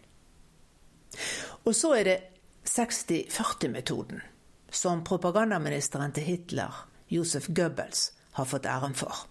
Og 1.64 1.74
så 1.76 1.94
er 2.00 2.04
det 2.08 2.18
60-40-metoden, 2.66 4.20
som 4.70 5.04
propagandaministeren 5.04 6.12
til 6.14 6.26
Hitler, 6.26 6.84
Josef 7.08 7.48
Goebbels, 7.48 8.12
har 8.32 8.46
fått 8.46 8.66
æren 8.66 8.94
for. 8.94 9.26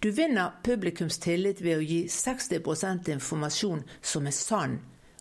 Du 0.00 0.10
vinner 0.10 0.56
publikums 0.64 1.18
tillit 1.18 1.60
ved 1.60 1.78
å 1.78 1.84
gi 1.84 2.00
60% 2.10 3.10
informasjon 3.12 3.84
som 4.00 4.26
er 4.26 4.36
sann, 4.36 4.80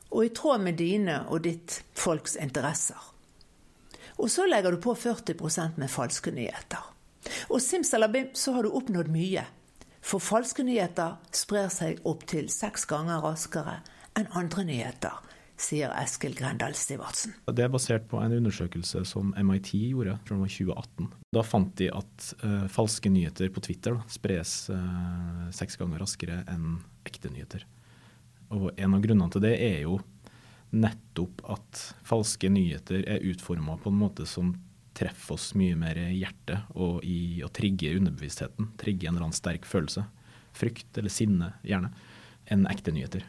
og 0.09 0.25
i 0.25 0.33
tråd 0.33 0.63
med 0.63 0.79
dine 0.79 1.19
og 1.27 1.43
ditt 1.45 1.81
folks 1.97 2.37
interesser. 2.39 3.16
Og 4.17 4.31
så 4.33 4.47
legger 4.49 4.73
du 4.73 4.81
på 4.81 4.95
40% 4.97 5.77
med 5.77 5.91
falske 5.93 6.33
nyheter. 6.33 6.81
Og 7.51 7.61
simsalabim 7.61 8.33
så 8.37 8.55
har 8.55 8.65
du 8.65 8.73
oppnådd 8.73 9.11
mye. 9.13 9.45
For 10.01 10.23
falske 10.23 10.63
nyheter 10.63 11.17
sprer 11.35 11.69
seg 11.73 12.03
opptil 12.07 12.49
seks 12.53 12.87
ganger 12.89 13.21
raskere 13.25 13.81
enn 14.17 14.29
andre 14.37 14.63
nyheter 14.65 15.23
sier 15.57 15.91
Eskil 15.97 16.35
Grendal 16.37 16.75
Stivartsen. 16.77 17.33
Det 17.49 17.65
er 17.65 17.71
basert 17.73 18.05
på 18.09 18.19
en 18.21 18.35
undersøkelse 18.37 19.01
som 19.09 19.33
MIT 19.33 19.71
gjorde 19.89 20.17
fra 20.27 20.37
2018. 20.37 21.09
Da 21.33 21.43
fant 21.45 21.73
de 21.81 21.89
at 21.89 22.27
uh, 22.43 22.67
falske 22.71 23.09
nyheter 23.11 23.49
på 23.53 23.63
Twitter 23.65 23.97
da, 23.97 24.05
spres 24.11 24.53
uh, 24.69 25.47
seks 25.55 25.79
ganger 25.81 26.03
raskere 26.03 26.43
enn 26.53 26.77
ekte 27.07 27.33
nyheter. 27.33 27.65
Og 28.53 28.69
En 28.77 28.93
av 28.95 29.01
grunnene 29.03 29.33
til 29.33 29.43
det 29.43 29.55
er 29.59 29.81
jo 29.87 29.97
nettopp 30.75 31.43
at 31.53 31.83
falske 32.07 32.49
nyheter 32.51 33.05
er 33.07 33.23
utforma 33.29 33.77
på 33.81 33.91
en 33.91 34.01
måte 34.01 34.27
som 34.27 34.55
treffer 34.97 35.37
oss 35.37 35.51
mye 35.57 35.77
mer 35.77 35.99
i 36.01 36.09
hjertet 36.17 36.71
og 36.75 37.05
i 37.05 37.43
å 37.45 37.51
trigge 37.53 37.93
underbevisstheten. 37.99 38.71
Trigge 38.81 39.07
en 39.07 39.15
eller 39.15 39.29
annen 39.29 39.37
sterk 39.37 39.67
følelse. 39.69 40.07
Frykt 40.57 40.97
eller 40.97 41.13
sinne, 41.13 41.51
gjerne. 41.67 41.91
Enn 42.49 42.65
ekte 42.69 42.93
nyheter. 42.95 43.25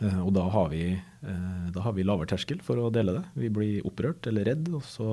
Eh, 0.00 0.20
og 0.22 0.32
da 0.36 0.46
har, 0.52 0.70
vi, 0.72 0.84
eh, 0.94 1.66
da 1.74 1.84
har 1.84 1.94
vi 1.96 2.06
lavere 2.06 2.30
terskel 2.30 2.62
for 2.64 2.80
å 2.80 2.90
dele 2.94 3.18
det. 3.18 3.24
Vi 3.42 3.52
blir 3.52 3.86
opprørt 3.88 4.26
eller 4.30 4.48
redd, 4.48 4.70
og 4.72 4.84
så, 4.88 5.08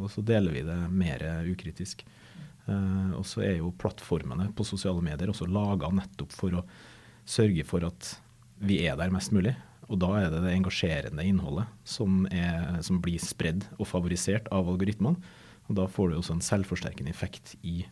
og 0.00 0.08
så 0.12 0.24
deler 0.24 0.56
vi 0.56 0.64
det 0.64 0.78
mer 0.88 1.26
ukritisk. 1.50 2.06
Eh, 2.64 3.12
og 3.12 3.26
så 3.28 3.44
er 3.44 3.58
jo 3.58 3.74
plattformene 3.80 4.48
på 4.56 4.66
sosiale 4.66 5.04
medier 5.04 5.32
også 5.32 5.48
laga 5.50 5.92
nettopp 5.92 6.32
for 6.32 6.60
å 6.60 6.64
sørge 7.28 7.64
for 7.68 7.84
at 7.84 8.14
vi 8.64 8.80
er 8.86 8.96
der 8.96 9.12
mest 9.12 9.34
mulig. 9.36 9.52
Og 9.92 9.98
da 10.00 10.10
er 10.18 10.30
det 10.32 10.44
det 10.46 10.54
engasjerende 10.54 11.24
innholdet 11.28 11.68
som, 11.88 12.24
er, 12.32 12.80
som 12.84 13.02
blir 13.04 13.20
spredd 13.20 13.66
og 13.76 13.88
favorisert 13.90 14.48
av 14.54 14.70
algoritmene. 14.70 15.20
Og 15.68 15.76
da 15.78 15.86
får 15.88 16.10
du 16.10 16.16
også 16.18 16.36
en 16.36 16.44
selvforsterkende 16.44 17.12
effekt 17.12 17.54
i 17.62 17.82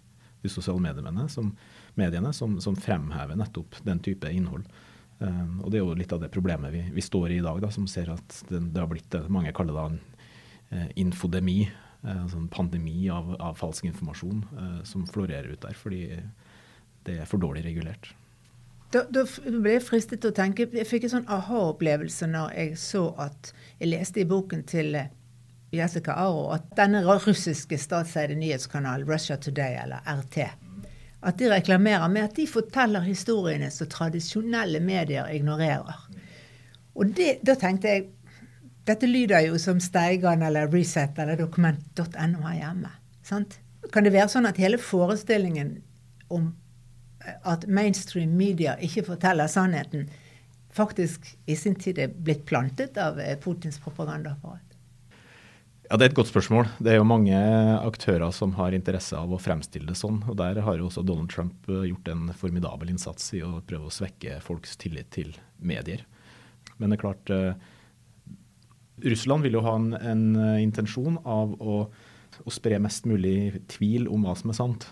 de 0.42 0.50
sosiale 0.50 0.82
mediene 0.82 1.28
som, 1.30 1.52
mediene 1.98 2.32
som, 2.36 2.58
som 2.60 2.76
fremhever 2.76 3.38
nettopp 3.38 3.78
den 3.86 4.00
type 4.04 4.28
innhold. 4.28 4.66
Um, 5.22 5.60
og 5.62 5.70
Det 5.70 5.78
er 5.78 5.84
jo 5.84 5.98
litt 5.98 6.12
av 6.14 6.22
det 6.22 6.32
problemet 6.34 6.72
vi, 6.74 6.82
vi 6.92 7.04
står 7.04 7.30
i 7.30 7.38
i 7.38 7.44
dag, 7.44 7.60
da, 7.62 7.70
som 7.70 7.86
ser 7.90 8.10
at 8.12 8.40
det, 8.48 8.60
det 8.74 8.80
har 8.82 8.90
blitt 8.90 9.10
det 9.14 9.22
mange 9.32 9.52
kaller 9.54 9.76
det 9.76 9.84
en 9.84 10.00
uh, 10.72 10.88
infodemi. 10.98 11.60
Uh, 12.02 12.24
altså 12.24 12.40
en 12.40 12.50
pandemi 12.50 13.06
av, 13.12 13.36
av 13.38 13.60
falsk 13.60 13.86
informasjon 13.86 14.42
uh, 14.56 14.80
som 14.88 15.06
florerer 15.06 15.54
ut 15.54 15.62
der, 15.62 15.78
fordi 15.78 16.02
det 17.06 17.20
er 17.22 17.30
for 17.30 17.42
dårlig 17.42 17.64
regulert. 17.68 18.10
Da, 18.92 19.06
da 19.08 19.24
ble 19.24 19.78
jeg 19.78 19.84
fristet 19.86 20.20
til 20.20 20.32
å 20.32 20.36
tenke 20.36 20.66
Jeg 20.68 20.84
fikk 20.88 21.06
en 21.06 21.12
sånn 21.14 21.30
aha-opplevelse 21.32 22.26
når 22.28 22.50
jeg 22.58 22.74
så 22.80 23.06
at 23.24 23.52
Jeg 23.78 23.88
leste 23.88 24.20
i 24.20 24.28
boken 24.28 24.66
til 24.68 24.98
Jessica 25.72 26.18
Aro 26.20 26.50
at 26.52 26.66
denne 26.76 27.00
russiske 27.06 27.78
statseide 27.80 28.36
nyhetskanalen 28.36 29.08
Russia 29.08 29.38
Today, 29.40 29.78
eller 29.80 30.04
RT, 30.04 30.42
at 31.24 31.38
de 31.40 31.48
reklamerer 31.48 32.10
med 32.12 32.26
at 32.26 32.36
de 32.36 32.44
forteller 32.44 33.00
historiene 33.06 33.70
som 33.72 33.88
tradisjonelle 33.88 34.82
medier 34.84 35.30
ignorerer. 35.32 36.02
Og 36.92 37.14
det, 37.16 37.38
da 37.48 37.56
tenkte 37.56 37.88
jeg 37.88 38.10
dette 38.84 39.06
lyder 39.06 39.46
jo 39.46 39.58
som 39.62 39.80
Steigan 39.80 40.42
eller 40.42 40.68
Reset 40.68 41.18
eller 41.22 41.38
dokument.no 41.38 42.42
her 42.44 42.58
hjemme. 42.58 42.90
Sant? 43.24 43.60
Kan 43.94 44.04
det 44.04 44.12
være 44.12 44.28
sånn 44.32 44.48
at 44.48 44.58
hele 44.60 44.76
forestillingen 44.76 45.76
om 46.28 46.50
eh, 46.50 46.61
at 47.42 47.66
mainstream 47.68 48.36
media 48.38 48.76
ikke 48.82 49.04
forteller 49.06 49.50
sannheten, 49.50 50.08
faktisk 50.72 51.26
i 51.46 51.56
sin 51.56 51.76
tid 51.76 52.00
er 52.00 52.12
blitt 52.12 52.46
plantet 52.48 52.98
av 53.00 53.20
eh, 53.20 53.36
Putins 53.40 53.78
propagandaapparat? 53.82 54.72
Ja, 55.90 55.98
Det 55.98 56.06
er 56.06 56.10
et 56.12 56.16
godt 56.16 56.30
spørsmål. 56.30 56.70
Det 56.80 56.94
er 56.94 56.96
jo 56.96 57.04
mange 57.04 57.36
aktører 57.36 58.30
som 58.32 58.54
har 58.56 58.72
interesse 58.72 59.12
av 59.18 59.28
å 59.28 59.40
fremstille 59.42 59.90
det 59.90 59.98
sånn. 60.00 60.22
og 60.24 60.38
Der 60.40 60.62
har 60.64 60.78
jo 60.80 60.86
også 60.88 61.04
Donald 61.04 61.28
Trump 61.28 61.68
eh, 61.68 61.84
gjort 61.90 62.08
en 62.08 62.30
formidabel 62.32 62.94
innsats 62.94 63.34
i 63.36 63.42
å 63.44 63.60
prøve 63.60 63.90
å 63.90 63.92
svekke 63.92 64.40
folks 64.40 64.78
tillit 64.80 65.10
til 65.12 65.34
medier. 65.60 66.06
Men 66.78 66.90
det 66.90 66.96
er 66.96 67.02
klart, 67.02 67.30
eh, 67.30 67.52
Russland 69.04 69.44
vil 69.44 69.58
jo 69.58 69.64
ha 69.66 69.76
en, 69.76 69.92
en 69.98 70.24
uh, 70.36 70.62
intensjon 70.62 71.18
av 71.28 71.54
å, 71.60 71.76
å, 72.42 72.50
spre 72.52 72.78
mest 72.82 73.06
mulig 73.08 73.62
tvil 73.72 74.08
om 74.08 74.24
hva 74.24 74.34
som 74.38 74.52
er 74.52 74.58
sant. 74.58 74.88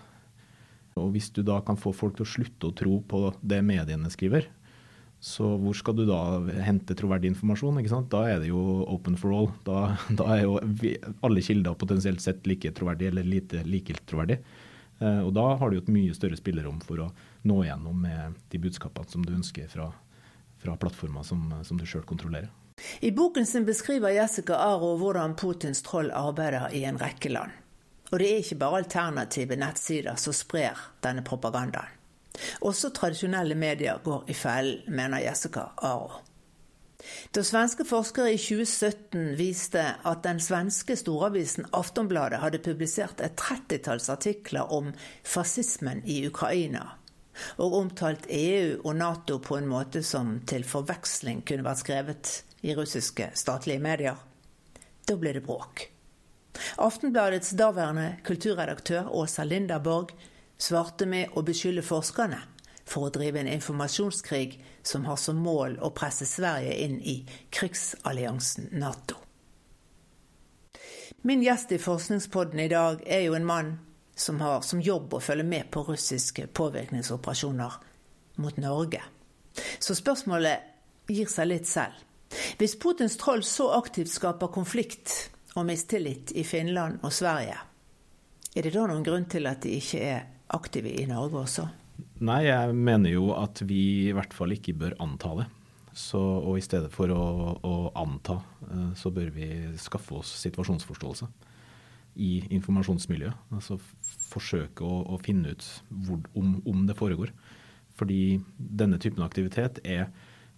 Og 0.99 1.13
Hvis 1.13 1.29
du 1.31 1.43
da 1.47 1.61
kan 1.63 1.79
få 1.79 1.93
folk 1.95 2.17
til 2.17 2.25
å 2.25 2.31
slutte 2.31 2.67
å 2.67 2.75
tro 2.75 2.97
på 3.07 3.29
det 3.41 3.61
mediene 3.63 4.11
skriver, 4.11 4.49
så 5.21 5.45
hvor 5.61 5.77
skal 5.77 5.95
du 5.99 6.01
da 6.09 6.19
hente 6.65 6.95
troverdig 6.97 7.29
informasjon? 7.29 7.77
ikke 7.77 7.93
sant? 7.93 8.09
Da 8.09 8.23
er 8.25 8.39
det 8.41 8.49
jo 8.49 8.81
open 8.89 9.15
for 9.21 9.35
all. 9.37 9.51
Da, 9.67 9.93
da 10.19 10.27
er 10.33 10.47
jo 10.47 10.55
alle 11.21 11.43
kilder 11.45 11.77
potensielt 11.77 12.23
sett 12.23 12.49
like 12.49 12.73
troverdige 12.73 13.13
eller 13.13 13.27
lite 13.29 13.61
like 13.67 13.93
troverdige. 14.09 14.41
Eh, 15.01 15.21
og 15.21 15.29
da 15.37 15.45
har 15.61 15.69
du 15.69 15.77
jo 15.77 15.83
et 15.83 15.93
mye 15.93 16.15
større 16.17 16.39
spillerom 16.39 16.81
for 16.85 17.05
å 17.05 17.11
nå 17.49 17.59
igjennom 17.61 18.01
med 18.01 18.41
de 18.49 18.61
budskapene 18.65 19.13
som 19.13 19.25
du 19.25 19.35
ønsker 19.37 19.69
fra, 19.69 19.91
fra 20.61 20.77
plattformer 20.81 21.25
som, 21.25 21.45
som 21.65 21.77
du 21.77 21.85
sjøl 21.85 22.05
kontrollerer. 22.09 22.49
I 23.05 23.11
boken 23.13 23.45
sin 23.45 23.65
beskriver 23.67 24.13
Jessica 24.15 24.57
Aro 24.57 24.95
hvordan 24.97 25.35
Putins 25.37 25.83
troll 25.85 26.09
arbeider 26.17 26.73
i 26.73 26.81
en 26.89 26.97
rekke 27.01 27.29
land. 27.29 27.53
Og 28.11 28.19
det 28.19 28.27
er 28.27 28.43
ikke 28.43 28.59
bare 28.59 28.83
alternative 28.83 29.55
nettsider 29.55 30.19
som 30.19 30.35
sprer 30.35 30.79
denne 31.03 31.23
propagandaen. 31.23 31.97
Også 32.63 32.89
tradisjonelle 32.95 33.55
medier 33.55 33.99
går 34.03 34.29
i 34.31 34.35
fellen, 34.35 34.83
mener 34.87 35.23
Jessica 35.23 35.71
Aro. 35.77 36.21
Da 37.33 37.41
svenske 37.43 37.85
forskere 37.87 38.33
i 38.35 38.37
2017 38.37 39.35
viste 39.39 39.83
at 40.05 40.23
den 40.23 40.39
svenske 40.43 40.95
storavisen 40.99 41.65
Aftonbladet 41.73 42.41
hadde 42.43 42.61
publisert 42.63 43.23
et 43.25 43.37
trettitalls 43.39 44.09
artikler 44.13 44.69
om 44.73 44.91
fascismen 45.23 46.03
i 46.05 46.21
Ukraina, 46.27 46.83
og 47.57 47.77
omtalt 47.79 48.27
EU 48.29 48.81
og 48.83 48.95
Nato 48.95 49.39
på 49.41 49.57
en 49.57 49.69
måte 49.71 50.03
som 50.05 50.39
til 50.47 50.67
forveksling 50.67 51.41
kunne 51.47 51.65
vært 51.65 51.83
skrevet 51.83 52.35
i 52.61 52.75
russiske 52.77 53.31
statlige 53.33 53.81
medier, 53.81 54.19
da 55.07 55.17
ble 55.17 55.33
det 55.33 55.45
bråk. 55.47 55.90
Aftenbladets 56.77 57.53
daværende 57.57 58.17
kulturredaktør 58.23 59.09
Åsa 59.15 59.43
Linda 59.43 59.79
Borg 59.79 60.11
svarte 60.57 61.05
med 61.05 61.33
å 61.35 61.43
beskylde 61.45 61.83
forskerne 61.85 62.41
for 62.85 63.07
å 63.07 63.13
drive 63.13 63.39
en 63.39 63.51
informasjonskrig 63.51 64.57
som 64.83 65.05
har 65.07 65.19
som 65.21 65.39
mål 65.39 65.77
å 65.81 65.91
presse 65.95 66.27
Sverige 66.27 66.75
inn 66.83 66.99
i 66.99 67.21
krigsalliansen 67.53 68.71
Nato. 68.81 69.17
Min 71.21 71.43
gjest 71.45 71.71
i 71.71 71.79
Forskningspodden 71.79 72.59
i 72.59 72.69
dag 72.71 73.03
er 73.05 73.27
jo 73.27 73.35
en 73.37 73.45
mann 73.45 73.75
som 74.17 74.41
har 74.41 74.63
som 74.65 74.81
jobb 74.81 75.13
å 75.13 75.21
følge 75.21 75.45
med 75.47 75.69
på 75.71 75.83
russiske 75.85 76.47
påvirkningsoperasjoner 76.47 77.77
mot 78.41 78.57
Norge. 78.57 79.01
Så 79.79 79.95
spørsmålet 79.97 81.11
gir 81.11 81.29
seg 81.29 81.51
litt 81.51 81.69
selv. 81.69 81.93
Hvis 82.57 82.77
Putins 82.79 83.17
troll 83.19 83.43
så 83.45 83.69
aktivt 83.75 84.11
skaper 84.11 84.51
konflikt 84.53 85.31
og 85.55 85.67
mistillit 85.67 86.31
i 86.37 86.45
Finland 86.47 87.01
og 87.03 87.13
Sverige, 87.13 87.57
er 88.51 88.67
det 88.67 88.73
da 88.75 88.87
noen 88.87 89.03
grunn 89.05 89.27
til 89.31 89.47
at 89.47 89.63
de 89.63 89.77
ikke 89.77 90.01
er 90.03 90.25
aktive 90.51 90.91
i 90.91 91.05
Norge 91.07 91.39
også? 91.45 91.67
Nei, 92.25 92.43
jeg 92.47 92.75
mener 92.75 93.13
jo 93.13 93.31
at 93.37 93.61
vi 93.67 94.09
i 94.09 94.15
hvert 94.15 94.33
fall 94.35 94.53
ikke 94.55 94.75
bør 94.77 94.97
anta 95.03 95.35
det. 95.39 95.47
Så, 95.97 96.19
og 96.19 96.55
i 96.55 96.63
stedet 96.63 96.91
for 96.93 97.11
å, 97.11 97.23
å, 97.67 97.73
anta, 97.99 98.37
så 98.95 99.11
bør 99.11 99.31
vi 99.35 99.47
skaffe 99.79 100.21
oss 100.21 100.29
situasjonsforståelse 100.39 101.27
i 102.21 102.31
informasjonsmiljøet. 102.55 103.49
Altså 103.55 103.77
forsøke 104.31 104.87
å, 104.87 105.01
å 105.15 105.19
finne 105.23 105.51
ut 105.55 105.67
hvor, 106.07 106.21
om, 106.39 106.55
om, 106.67 106.85
det 106.87 106.95
foregår. 106.99 107.33
Fordi 107.99 108.39
denne 108.55 108.99
typen 109.03 109.23
aktivitet 109.25 109.81
er 109.83 110.07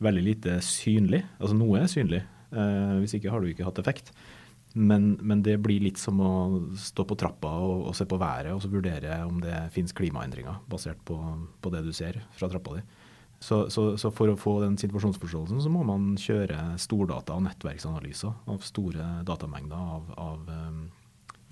veldig 0.03 0.25
lite 0.27 0.59
synlig. 0.65 1.23
Altså 1.39 1.57
noe 1.57 1.81
er 1.81 1.91
synlig, 1.91 2.21
eh, 2.53 2.95
hvis 3.01 3.17
ikke 3.17 3.33
har 3.33 3.41
du 3.41 3.49
ikke 3.49 3.67
hatt 3.67 3.81
effekt. 3.81 4.13
Men, 4.73 5.11
men, 5.21 5.43
det 5.45 5.59
blir 5.61 5.83
litt 5.85 5.99
som 6.01 6.17
å 6.23 6.33
stå 6.79 7.05
på 7.05 7.17
trappa 7.19 7.51
og, 7.61 7.89
og 7.91 7.97
se 7.97 8.07
på 8.09 8.17
været 8.17 8.55
og 8.55 8.63
så 8.63 8.71
vurdere 8.73 9.19
om 9.27 9.37
det 9.43 9.53
finnes 9.75 9.93
klimaendringer 9.93 10.63
basert 10.69 11.01
på, 11.05 11.17
på 11.61 11.73
det 11.73 11.83
du 11.85 11.91
ser 11.93 12.17
fra 12.33 12.49
trappa 12.49 12.79
di. 12.79 12.81
Så, 13.43 13.67
så, 13.69 13.85
så, 13.99 14.09
for 14.15 14.31
å 14.31 14.39
få 14.39 14.55
den 14.63 14.77
situasjonsforståelsen 14.79 15.59
så 15.61 15.69
må 15.69 15.83
man 15.85 16.13
kjøre 16.17 16.77
stordata 16.79 17.35
og 17.35 17.43
nettverksanalyser 17.45 18.31
av 18.49 18.63
store 18.63 19.07
datamengder 19.27 19.77
av, 19.97 20.13
av 20.15 20.47
um, 20.47 20.85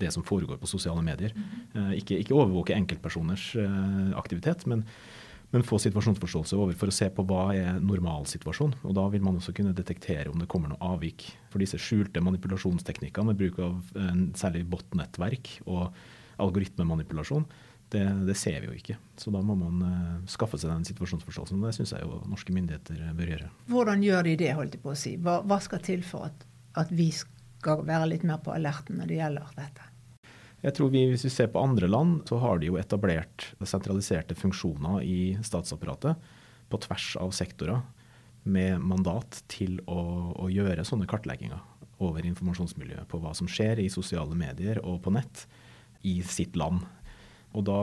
det 0.00 0.08
som 0.14 0.24
foregår 0.24 0.56
på 0.58 0.70
sosiale 0.70 1.04
medier. 1.04 1.34
Uh, 1.76 1.92
ikke, 1.98 2.16
ikke, 2.16 2.34
overvåke 2.34 2.74
enkeltpersoners 2.78 3.50
uh, 3.60 4.16
aktivitet, 4.18 4.64
men, 4.72 4.86
men 5.52 5.64
få 5.68 5.76
situasjonsforståelse 5.82 6.56
over 6.56 6.76
for 6.80 6.88
å 6.88 6.94
se 6.96 7.10
på 7.12 7.24
hva 7.28 7.42
er 7.52 7.80
normalsituasjon. 7.84 8.72
Og 8.88 8.94
da 8.96 9.04
vil 9.12 9.20
man 9.24 9.36
også 9.36 9.52
kunne 9.56 9.74
detektere 9.76 10.30
om 10.32 10.40
det 10.40 10.48
kommer 10.50 10.72
noe 10.72 10.92
avvik. 10.94 11.26
For 11.52 11.60
disse 11.60 11.80
skjulte 11.80 12.22
manipulasjonsteknikkene 12.24 13.28
med 13.28 13.40
bruk 13.40 13.60
av 13.60 13.92
en 14.00 14.30
særlig 14.38 14.64
bot-nettverk 14.72 15.58
og 15.66 15.92
algoritmemanipulasjon, 16.40 17.44
det, 17.92 18.06
det, 18.24 18.38
ser 18.40 18.62
vi 18.62 18.70
jo 18.70 18.78
ikke. 18.78 18.96
Så 19.20 19.28
da 19.34 19.42
må 19.44 19.52
man 19.60 19.84
uh, 19.84 20.16
skaffe 20.32 20.56
seg 20.56 20.72
den 20.72 20.88
situasjonsforståelsen. 20.88 21.60
Og 21.60 21.68
Det 21.68 21.76
syns 21.76 21.92
jeg 21.92 22.08
jo 22.08 22.22
norske 22.32 22.56
myndigheter 22.56 23.04
bør 23.18 23.34
gjøre. 23.34 23.52
Hvordan 23.68 24.08
gjør 24.08 24.28
de 24.30 24.36
det, 24.40 24.52
holdt 24.56 24.78
jeg 24.78 24.84
på 24.86 24.94
å 24.94 24.98
si? 24.98 25.18
Hva, 25.20 25.42
hva 25.44 25.60
skal 25.60 25.84
til 25.84 26.04
for 26.06 26.32
at, 26.32 26.46
at 26.80 26.96
vi 26.96 27.10
skal 27.12 27.84
være 27.84 28.08
litt 28.14 28.24
mer 28.24 28.40
på 28.40 28.56
alerten 28.56 28.96
når 28.96 29.12
det 29.12 29.20
gjelder 29.20 29.56
dette? 29.60 29.91
Jeg 30.62 30.76
tror 30.76 30.92
vi, 30.94 31.08
Hvis 31.10 31.26
vi 31.26 31.32
ser 31.34 31.50
på 31.50 31.62
andre 31.62 31.88
land, 31.90 32.22
så 32.28 32.38
har 32.38 32.60
de 32.60 32.70
jo 32.70 32.78
etablert 32.78 33.48
sentraliserte 33.66 34.36
funksjoner 34.38 35.02
i 35.02 35.34
statsapparatet 35.42 36.30
på 36.70 36.80
tvers 36.86 37.16
av 37.20 37.34
sektorer 37.34 37.82
med 38.42 38.78
mandat 38.82 39.42
til 39.50 39.80
å, 39.86 39.98
å 40.38 40.48
gjøre 40.50 40.86
sånne 40.86 41.08
kartlegginger 41.10 41.60
over 42.02 42.26
informasjonsmiljøet 42.26 43.06
på 43.10 43.20
hva 43.22 43.34
som 43.38 43.50
skjer 43.50 43.82
i 43.82 43.90
sosiale 43.92 44.34
medier 44.38 44.80
og 44.82 45.02
på 45.04 45.12
nett 45.14 45.44
i 46.06 46.16
sitt 46.26 46.56
land. 46.58 46.82
Og 47.54 47.66
da 47.66 47.78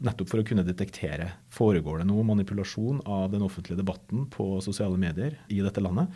nettopp 0.00 0.30
for 0.32 0.42
å 0.42 0.46
kunne 0.46 0.64
detektere 0.66 1.28
foregår 1.52 2.00
det 2.00 2.08
noe 2.08 2.24
manipulasjon 2.26 3.02
av 3.04 3.30
den 3.34 3.44
offentlige 3.46 3.82
debatten 3.82 4.26
på 4.32 4.52
sosiale 4.64 4.98
medier 4.98 5.36
i 5.52 5.60
dette 5.62 5.82
landet, 5.84 6.08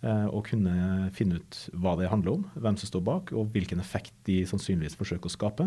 og 0.00 0.46
kunne 0.48 1.10
finne 1.12 1.36
ut 1.36 1.56
hva 1.76 1.92
det 2.00 2.08
handler 2.08 2.38
om, 2.38 2.44
hvem 2.56 2.76
som 2.80 2.88
står 2.88 3.02
bak, 3.04 3.32
og 3.36 3.50
hvilken 3.52 3.82
effekt 3.82 4.14
de 4.24 4.38
sannsynligvis 4.48 4.96
forsøker 4.96 5.28
å 5.28 5.34
skape. 5.34 5.66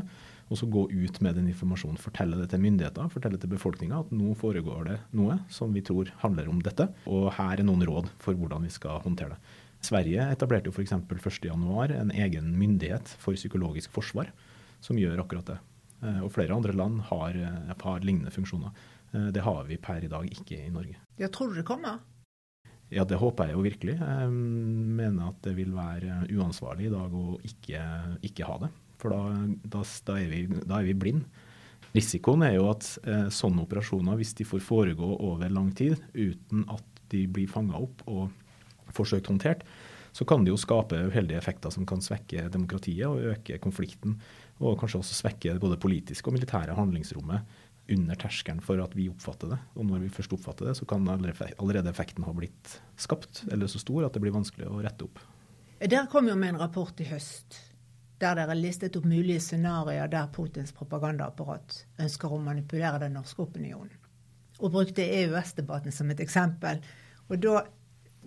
Og 0.50 0.60
så 0.60 0.68
gå 0.70 0.88
ut 0.90 1.20
med 1.24 1.38
den 1.38 1.50
informasjonen, 1.52 2.00
fortelle 2.02 2.40
det 2.40 2.50
til 2.52 2.63
myndigheter, 2.63 3.12
fortelle 3.13 3.38
til 3.42 3.52
befolkninga 3.52 4.02
at 4.02 4.13
nå 4.13 4.34
foregår 4.38 4.88
det 4.90 4.98
noe 5.18 5.38
som 5.54 5.74
vi 5.75 5.84
tror 5.86 6.12
handler 6.24 6.50
om 6.52 6.63
dette, 6.66 6.90
og 7.06 7.30
her 7.38 7.62
er 7.62 7.68
noen 7.68 7.86
råd 7.88 8.10
for 8.24 8.38
hvordan 8.38 8.66
vi 8.68 8.74
skal 8.74 9.04
håndtere 9.06 9.36
det. 9.36 9.60
Sverige 9.84 10.25
etablerte 10.32 10.72
jo 10.72 10.75
f.eks. 10.75 10.96
1.1 10.96 11.94
en 11.98 12.12
egen 12.25 12.54
myndighet 12.58 13.13
for 13.20 13.36
psykologisk 13.38 13.92
forsvar, 13.96 14.32
som 14.84 15.00
gjør 15.00 15.25
akkurat 15.25 15.54
det. 15.54 15.60
Eh, 16.04 16.22
og 16.24 16.32
flere 16.36 16.56
andre 16.56 16.75
land 16.75 17.04
har, 17.10 17.36
eh, 17.36 17.74
har 17.84 18.06
lignende 18.06 18.32
funksjoner. 18.32 18.72
Det 19.13 19.44
har 19.46 19.60
vi 19.68 19.75
per 19.78 20.02
i 20.02 20.08
dag 20.10 20.25
ikke 20.25 20.58
i 20.58 20.72
Norge. 20.74 20.96
Jeg 21.22 21.30
tror 21.30 21.54
det 21.54 21.63
kommer? 21.68 22.00
Ja, 22.93 23.05
det 23.09 23.17
håper 23.17 23.50
jeg 23.50 23.57
jo 23.57 23.63
virkelig. 23.65 23.95
Jeg 23.97 24.29
mener 24.33 25.31
at 25.31 25.39
det 25.45 25.55
vil 25.57 25.73
være 25.73 26.23
uansvarlig 26.33 26.88
i 26.89 26.93
dag 26.93 27.15
å 27.17 27.38
ikke, 27.47 27.82
ikke 28.29 28.47
ha 28.47 28.60
det. 28.65 28.69
For 29.01 29.13
da, 29.13 29.47
da, 29.73 29.82
da, 30.08 30.19
er 30.21 30.29
vi, 30.32 30.43
da 30.62 30.79
er 30.79 30.88
vi 30.88 30.95
blind. 30.97 31.25
Risikoen 31.93 32.45
er 32.45 32.56
jo 32.56 32.69
at 32.71 32.88
eh, 33.06 33.27
sånne 33.34 33.65
operasjoner, 33.65 34.17
hvis 34.17 34.34
de 34.39 34.45
får 34.47 34.63
foregå 34.65 35.10
over 35.21 35.51
lang 35.53 35.71
tid 35.77 35.99
uten 36.13 36.63
at 36.73 37.01
de 37.13 37.25
blir 37.29 37.49
fanga 37.51 37.77
opp 37.82 38.01
og 38.10 38.93
forsøkt 38.93 39.29
håndtert, 39.29 39.65
så 40.13 40.25
kan 40.29 40.45
det 40.45 40.53
jo 40.53 40.62
skape 40.62 40.97
uheldige 41.10 41.39
effekter 41.39 41.73
som 41.73 41.86
kan 41.89 42.01
svekke 42.01 42.47
demokratiet 42.53 43.10
og 43.10 43.34
øke 43.34 43.58
konflikten. 43.62 44.19
Og 44.62 44.77
kanskje 44.79 45.01
også 45.01 45.17
svekke 45.17 45.56
både 45.62 45.79
politiske 45.82 46.29
og 46.29 46.38
militære 46.38 46.75
handlingsrommet 46.77 47.45
under 47.91 48.15
terskelen 48.15 48.62
for 48.63 48.80
at 48.80 48.96
vi 48.96 49.10
oppfatter 49.12 49.52
det. 49.54 49.60
Og 49.76 49.86
når 49.89 50.06
vi 50.06 50.13
først 50.13 50.34
oppfatter 50.38 50.69
det, 50.69 50.78
så 50.80 50.88
kan 50.88 51.08
allerede 51.10 51.91
effekten 51.91 52.24
ha 52.24 52.34
blitt 52.36 52.78
skapt, 52.96 53.43
eller 53.52 53.67
så 53.67 53.82
stor 53.82 54.08
at 54.08 54.15
det 54.15 54.24
blir 54.24 54.36
vanskelig 54.36 54.69
å 54.69 54.80
rette 54.84 55.08
opp. 55.08 55.19
Dere 55.84 56.08
kom 56.08 56.30
jo 56.30 56.36
med 56.39 56.54
en 56.54 56.63
rapport 56.63 57.00
i 57.04 57.10
høst 57.10 57.60
der 58.24 58.38
dere 58.39 58.56
listet 58.56 58.96
opp 58.96 59.06
mulige 59.10 59.41
scenarioer 59.43 60.08
der 60.12 60.30
Putins 60.32 60.72
propagandaapparat 60.76 61.80
ønsker 62.04 62.32
å 62.32 62.39
manipulere 62.39 63.02
den 63.04 63.17
norske 63.17 63.43
opinionen. 63.43 63.91
Og 64.62 64.72
brukte 64.72 65.04
EØS-debatten 65.04 65.91
som 65.91 66.12
et 66.13 66.22
eksempel. 66.24 66.80
Og 67.28 67.41
da, 67.43 67.63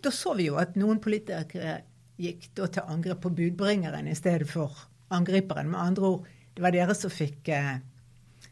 da, 0.02 0.12
så 0.12 0.34
vi 0.36 0.50
jo 0.50 0.58
at 0.60 0.76
noen 0.76 1.00
politikere 1.00 1.78
gikk 2.20 2.50
til 2.56 2.82
angrep 2.82 3.22
på 3.24 3.32
budbringeren 3.38 4.08
i 4.10 4.16
stedet 4.18 4.48
for 4.50 4.74
angriperen. 5.14 5.70
Med 5.72 5.80
andre 5.80 6.10
ord, 6.10 6.28
det 6.56 6.64
var 6.64 6.74
dere 6.74 6.96
som 6.98 7.12
fikk, 7.12 7.48
eh, 7.54 7.78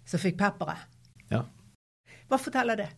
som 0.08 0.22
fikk 0.22 0.38
pepperet. 0.40 0.93
Ja. 1.32 1.44
Hva 2.28 2.40
forteller 2.40 2.78
det? 2.80 2.90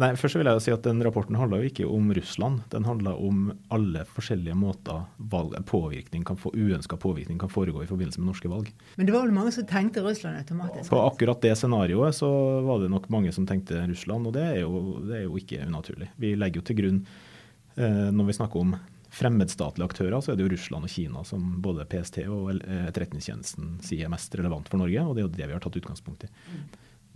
Nei, 0.00 0.14
først 0.16 0.38
vil 0.38 0.48
jeg 0.48 0.56
jo 0.56 0.62
si 0.64 0.72
at 0.72 0.86
den 0.86 1.02
Rapporten 1.04 1.36
handla 1.36 1.58
ikke 1.66 1.84
om 1.84 2.06
Russland. 2.16 2.62
Den 2.72 2.86
handla 2.88 3.12
om 3.20 3.50
alle 3.74 4.06
forskjellige 4.08 4.56
måter 4.56 5.02
valg, 5.32 5.58
påvirkning 5.68 6.22
kan 6.24 6.38
få, 6.40 6.54
uønska 6.56 6.96
påvirkning 7.00 7.36
kan 7.42 7.52
foregå 7.52 7.82
i 7.84 7.88
forbindelse 7.90 8.22
med 8.22 8.30
norske 8.30 8.48
valg. 8.48 8.70
Men 8.96 9.10
det 9.10 9.12
var 9.12 9.26
vel 9.26 9.36
mange 9.36 9.52
som 9.52 9.66
tenkte 9.68 10.04
Russland 10.06 10.40
automatisk? 10.40 10.88
På 10.88 11.02
akkurat 11.04 11.44
det 11.44 11.52
scenarioet 11.60 12.16
så 12.16 12.30
var 12.64 12.80
det 12.80 12.88
nok 12.94 13.10
mange 13.12 13.34
som 13.36 13.44
tenkte 13.48 13.82
Russland, 13.90 14.30
og 14.30 14.38
det 14.38 14.46
er 14.46 14.62
jo, 14.62 15.02
det 15.04 15.18
er 15.18 15.26
jo 15.26 15.36
ikke 15.36 15.66
unaturlig. 15.68 16.08
Vi 16.22 16.32
legger 16.38 16.62
jo 16.62 16.68
til 16.70 16.80
grunn, 16.80 17.04
eh, 17.76 18.06
når 18.08 18.32
vi 18.32 18.40
snakker 18.40 18.64
om 18.64 18.76
fremmedstatlige 19.12 19.90
aktører, 19.90 20.20
så 20.24 20.32
er 20.32 20.38
det 20.38 20.46
jo 20.46 20.54
Russland 20.54 20.86
og 20.86 20.94
Kina 20.94 21.26
som 21.28 21.58
både 21.60 21.84
PST 21.90 22.22
og 22.30 22.54
Etterretningstjenesten 22.62 23.80
sier 23.84 24.08
er 24.08 24.14
mest 24.14 24.32
relevant 24.38 24.70
for 24.70 24.80
Norge, 24.80 25.04
og 25.04 25.16
det 25.16 25.26
er 25.26 25.28
jo 25.28 25.34
det 25.34 25.48
vi 25.50 25.58
har 25.58 25.64
tatt 25.66 25.76
utgangspunkt 25.82 26.24
i. 26.24 26.30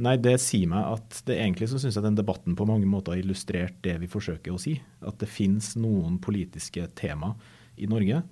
Nei, 0.02 0.16
det 0.18 0.40
sier 0.42 0.66
meg 0.70 0.88
at 0.96 1.20
det 1.28 1.36
egentlig 1.38 1.68
så 1.70 1.78
syns 1.78 1.94
jeg 1.94 2.02
den 2.02 2.16
debatten 2.18 2.56
på 2.58 2.66
mange 2.66 2.88
måter 2.90 3.14
har 3.14 3.20
illustrert 3.22 3.76
det 3.86 3.94
vi 4.02 4.10
forsøker 4.10 4.54
å 4.54 4.58
si. 4.58 4.74
At 5.06 5.20
det 5.22 5.30
finnes 5.30 5.76
noen 5.78 6.18
politiske 6.22 6.88
tema 6.98 7.34
i 7.78 7.86
Norge 7.90 8.24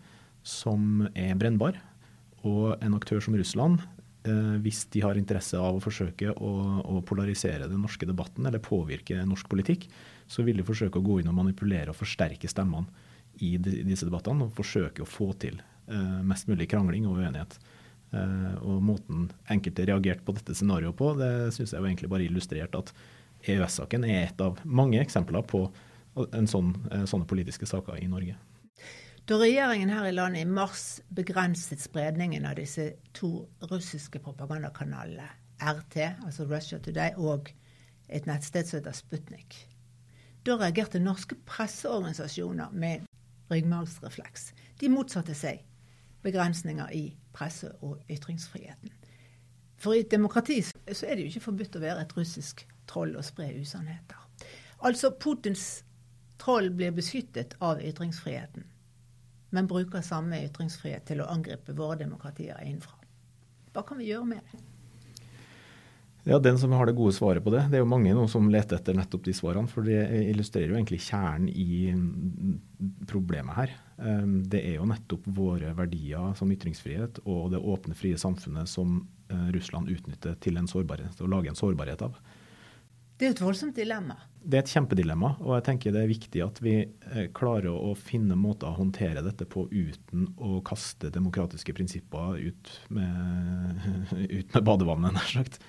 som 0.42 1.06
er 1.14 1.36
brennbare. 1.38 1.78
Og 2.42 2.74
en 2.82 2.96
aktør 2.98 3.22
som 3.22 3.36
Russland, 3.38 3.84
eh, 4.26 4.56
hvis 4.64 4.84
de 4.90 5.04
har 5.04 5.18
interesse 5.18 5.54
av 5.54 5.78
å 5.78 5.84
forsøke 5.84 6.34
å, 6.34 6.52
å, 6.82 7.02
polarisere 7.06 7.70
den 7.70 7.84
norske 7.86 8.08
debatten 8.10 8.46
eller 8.46 8.58
påvirke 8.58 9.22
norsk 9.22 9.46
politikk, 9.46 9.86
så 10.26 10.42
vil 10.42 10.58
de 10.58 10.66
forsøke 10.66 10.98
å 10.98 11.06
gå 11.06 11.20
inn 11.20 11.30
og 11.30 11.38
manipulere 11.38 11.94
og 11.94 12.00
forsterke 12.00 12.50
stemmene 12.50 12.90
i 13.38 13.54
disse 13.62 14.08
debattene 14.08 14.48
og 14.48 14.56
forsøke 14.58 15.04
å 15.04 15.08
få 15.08 15.30
til 15.38 15.62
eh, 15.62 16.18
mest 16.26 16.50
mulig 16.50 16.66
krangling 16.74 17.06
og 17.06 17.22
uenighet. 17.22 17.54
Eh, 18.12 18.54
og 18.60 18.82
måten 18.84 19.30
enkelte 19.50 19.86
reagerte 19.88 20.24
på 20.26 20.34
dette 20.36 20.54
scenarioet 20.56 20.98
på, 20.98 21.14
det 21.16 21.52
syns 21.56 21.72
jeg 21.72 21.80
egentlig 21.80 22.10
bare 22.12 22.26
illustrerte 22.26 22.82
at 22.82 22.92
EØS-saken 23.48 24.04
er 24.04 24.26
et 24.26 24.42
av 24.44 24.60
mange 24.68 25.00
eksempler 25.00 25.44
på 25.48 25.64
sånn, 26.14 26.74
eh, 26.92 27.06
sånne 27.08 27.28
politiske 27.28 27.66
saker 27.66 28.02
i 28.02 28.10
Norge. 28.12 28.36
Da 29.24 29.38
regjeringen 29.38 29.88
her 29.88 30.08
i 30.08 30.12
landet 30.12 30.42
i 30.42 30.50
mars 30.50 31.00
begrenset 31.14 31.80
spredningen 31.80 32.44
av 32.44 32.58
disse 32.58 32.90
to 33.16 33.48
russiske 33.70 34.20
propagandakanalene, 34.20 35.30
RT, 35.62 35.96
altså 36.26 36.44
Russia 36.50 36.78
Today, 36.82 37.14
og 37.16 37.52
et 38.08 38.26
nettsted 38.26 38.66
som 38.66 38.80
heter 38.80 38.96
Sputnik, 38.98 39.56
da 40.44 40.58
reagerte 40.58 40.98
norske 41.00 41.38
presseorganisasjoner 41.46 42.74
med 42.74 43.06
ryggmargsrefleks. 43.52 44.50
De 44.80 44.90
motsatte 44.90 45.36
seg 45.38 45.62
begrensninger 46.26 46.90
i 46.92 47.04
presse- 47.32 47.74
og 47.80 48.02
ytringsfriheten. 48.10 48.92
For 49.82 49.96
i 49.96 50.04
et 50.04 50.10
demokrati 50.10 50.60
så 50.62 51.06
er 51.06 51.16
det 51.16 51.24
jo 51.24 51.32
ikke 51.32 51.46
forbudt 51.48 51.78
å 51.78 51.82
være 51.82 52.04
et 52.04 52.16
russisk 52.16 52.66
troll 52.90 53.16
og 53.18 53.24
spre 53.26 53.48
usannheter. 53.58 54.18
Altså 54.82 55.12
Putins 55.14 55.84
troll 56.42 56.70
blir 56.74 56.94
beskyttet 56.94 57.56
av 57.62 57.82
ytringsfriheten, 57.82 58.66
men 59.50 59.70
bruker 59.70 60.04
samme 60.06 60.42
ytringsfrihet 60.46 61.06
til 61.10 61.22
å 61.22 61.30
angripe 61.30 61.74
våre 61.78 62.00
demokratier 62.00 62.58
innenfra. 62.62 62.98
Hva 63.72 63.84
kan 63.86 64.00
vi 64.00 64.10
gjøre 64.10 64.28
med 64.28 64.44
det? 64.50 64.62
Ja, 66.24 66.38
Den 66.38 66.58
som 66.58 66.70
har 66.72 66.86
det 66.86 66.94
gode 66.94 67.14
svaret 67.16 67.42
på 67.42 67.50
det. 67.50 67.64
Det 67.70 67.80
er 67.80 67.82
jo 67.82 67.90
mange 67.90 68.12
nå 68.14 68.28
som 68.30 68.46
leter 68.50 68.78
etter 68.78 68.94
nettopp 68.94 69.24
de 69.26 69.32
svarene. 69.34 69.70
For 69.70 69.82
det 69.82 70.04
illustrerer 70.30 70.70
jo 70.70 70.76
egentlig 70.78 71.00
kjernen 71.02 71.48
i 71.50 71.90
problemet 73.10 73.58
her. 73.58 73.72
Ehm, 74.00 74.40
det 74.48 74.62
er 74.64 74.78
jo 74.78 74.88
nettopp 74.88 75.26
våre 75.36 75.72
verdier 75.76 76.32
som 76.38 76.52
ytringsfrihet 76.52 77.22
og 77.26 77.52
det 77.52 77.60
åpne, 77.60 77.96
frie 77.98 78.18
samfunnet 78.20 78.70
som 78.70 79.02
eh, 79.28 79.48
Russland 79.56 79.90
utnytter 79.92 80.38
til, 80.42 80.58
en 80.58 80.70
sårbarhet, 80.70 81.16
til 81.18 81.28
å 81.28 81.32
lage 81.34 81.52
en 81.52 81.58
sårbarhet 81.58 82.06
av. 82.06 82.16
Det 83.20 83.28
er 83.28 83.34
et 83.36 83.42
voldsomt 83.44 83.76
dilemma. 83.76 84.16
Det 84.42 84.58
er 84.58 84.64
et 84.64 84.72
kjempedilemma, 84.72 85.36
og 85.44 85.52
jeg 85.54 85.64
tenker 85.68 85.92
det 85.94 86.00
er 86.02 86.10
viktig 86.10 86.40
at 86.42 86.56
vi 86.64 86.74
eh, 86.82 87.28
klarer 87.36 87.70
å 87.70 87.92
finne 87.98 88.34
måter 88.38 88.70
å 88.70 88.78
håndtere 88.80 89.22
dette 89.22 89.46
på 89.46 89.68
uten 89.70 90.32
å 90.42 90.62
kaste 90.66 91.12
demokratiske 91.14 91.74
prinsipper 91.76 92.40
ut 92.40 92.72
med, 92.90 93.84
ut 94.38 94.56
med 94.56 94.66
badevannet, 94.66 95.14
nær 95.14 95.30
sagt. 95.36 95.60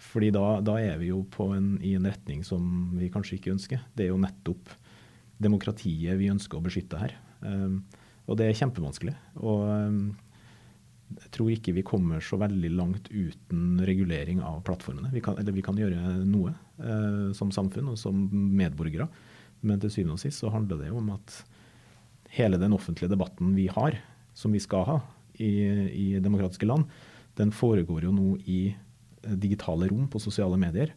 Fordi 0.00 0.30
da, 0.32 0.44
da 0.64 0.78
er 0.80 1.00
vi 1.00 1.10
jo 1.10 1.24
en, 1.50 1.74
i 1.84 1.96
en 1.98 2.06
retning 2.08 2.44
som 2.46 2.94
vi 2.96 3.10
kanskje 3.12 3.36
ikke 3.36 3.52
ønsker. 3.52 3.82
Det 3.92 4.06
er 4.06 4.14
jo 4.14 4.22
nettopp 4.22 4.70
demokratiet 5.40 6.16
vi 6.20 6.30
ønsker 6.32 6.60
å 6.60 6.64
beskytte 6.64 7.00
her. 7.00 7.18
Um, 7.40 7.82
og 8.30 8.38
det 8.38 8.46
er 8.46 8.58
kjempevanskelig. 8.58 9.14
Og 9.42 9.64
um, 9.66 10.02
jeg 11.18 11.32
tror 11.34 11.50
ikke 11.50 11.74
vi 11.74 11.86
kommer 11.86 12.22
så 12.22 12.38
veldig 12.40 12.70
langt 12.76 13.10
uten 13.10 13.80
regulering 13.86 14.42
av 14.46 14.60
plattformene. 14.66 15.10
Vi 15.14 15.22
kan, 15.24 15.38
eller 15.40 15.56
vi 15.56 15.64
kan 15.66 15.78
gjøre 15.78 16.20
noe 16.22 16.52
eh, 16.78 17.30
som 17.36 17.50
samfunn 17.54 17.90
og 17.90 17.98
som 17.98 18.28
medborgere, 18.30 19.08
men 19.66 19.82
til 19.82 19.92
syvende 19.92 20.14
og 20.14 20.22
sist 20.22 20.44
så 20.44 20.52
handler 20.54 20.78
det 20.80 20.92
jo 20.92 21.00
om 21.00 21.10
at 21.16 21.40
hele 22.36 22.60
den 22.62 22.76
offentlige 22.76 23.10
debatten 23.10 23.56
vi 23.56 23.66
har, 23.72 23.98
som 24.38 24.54
vi 24.54 24.62
skal 24.62 24.86
ha 24.86 24.98
i, 25.42 25.50
i 25.90 26.06
demokratiske 26.22 26.68
land, 26.68 26.86
den 27.40 27.50
foregår 27.54 28.06
jo 28.06 28.14
nå 28.14 28.36
i 28.46 28.60
eh, 28.70 29.34
digitale 29.34 29.90
rom 29.90 30.06
på 30.12 30.22
sosiale 30.22 30.60
medier 30.60 30.94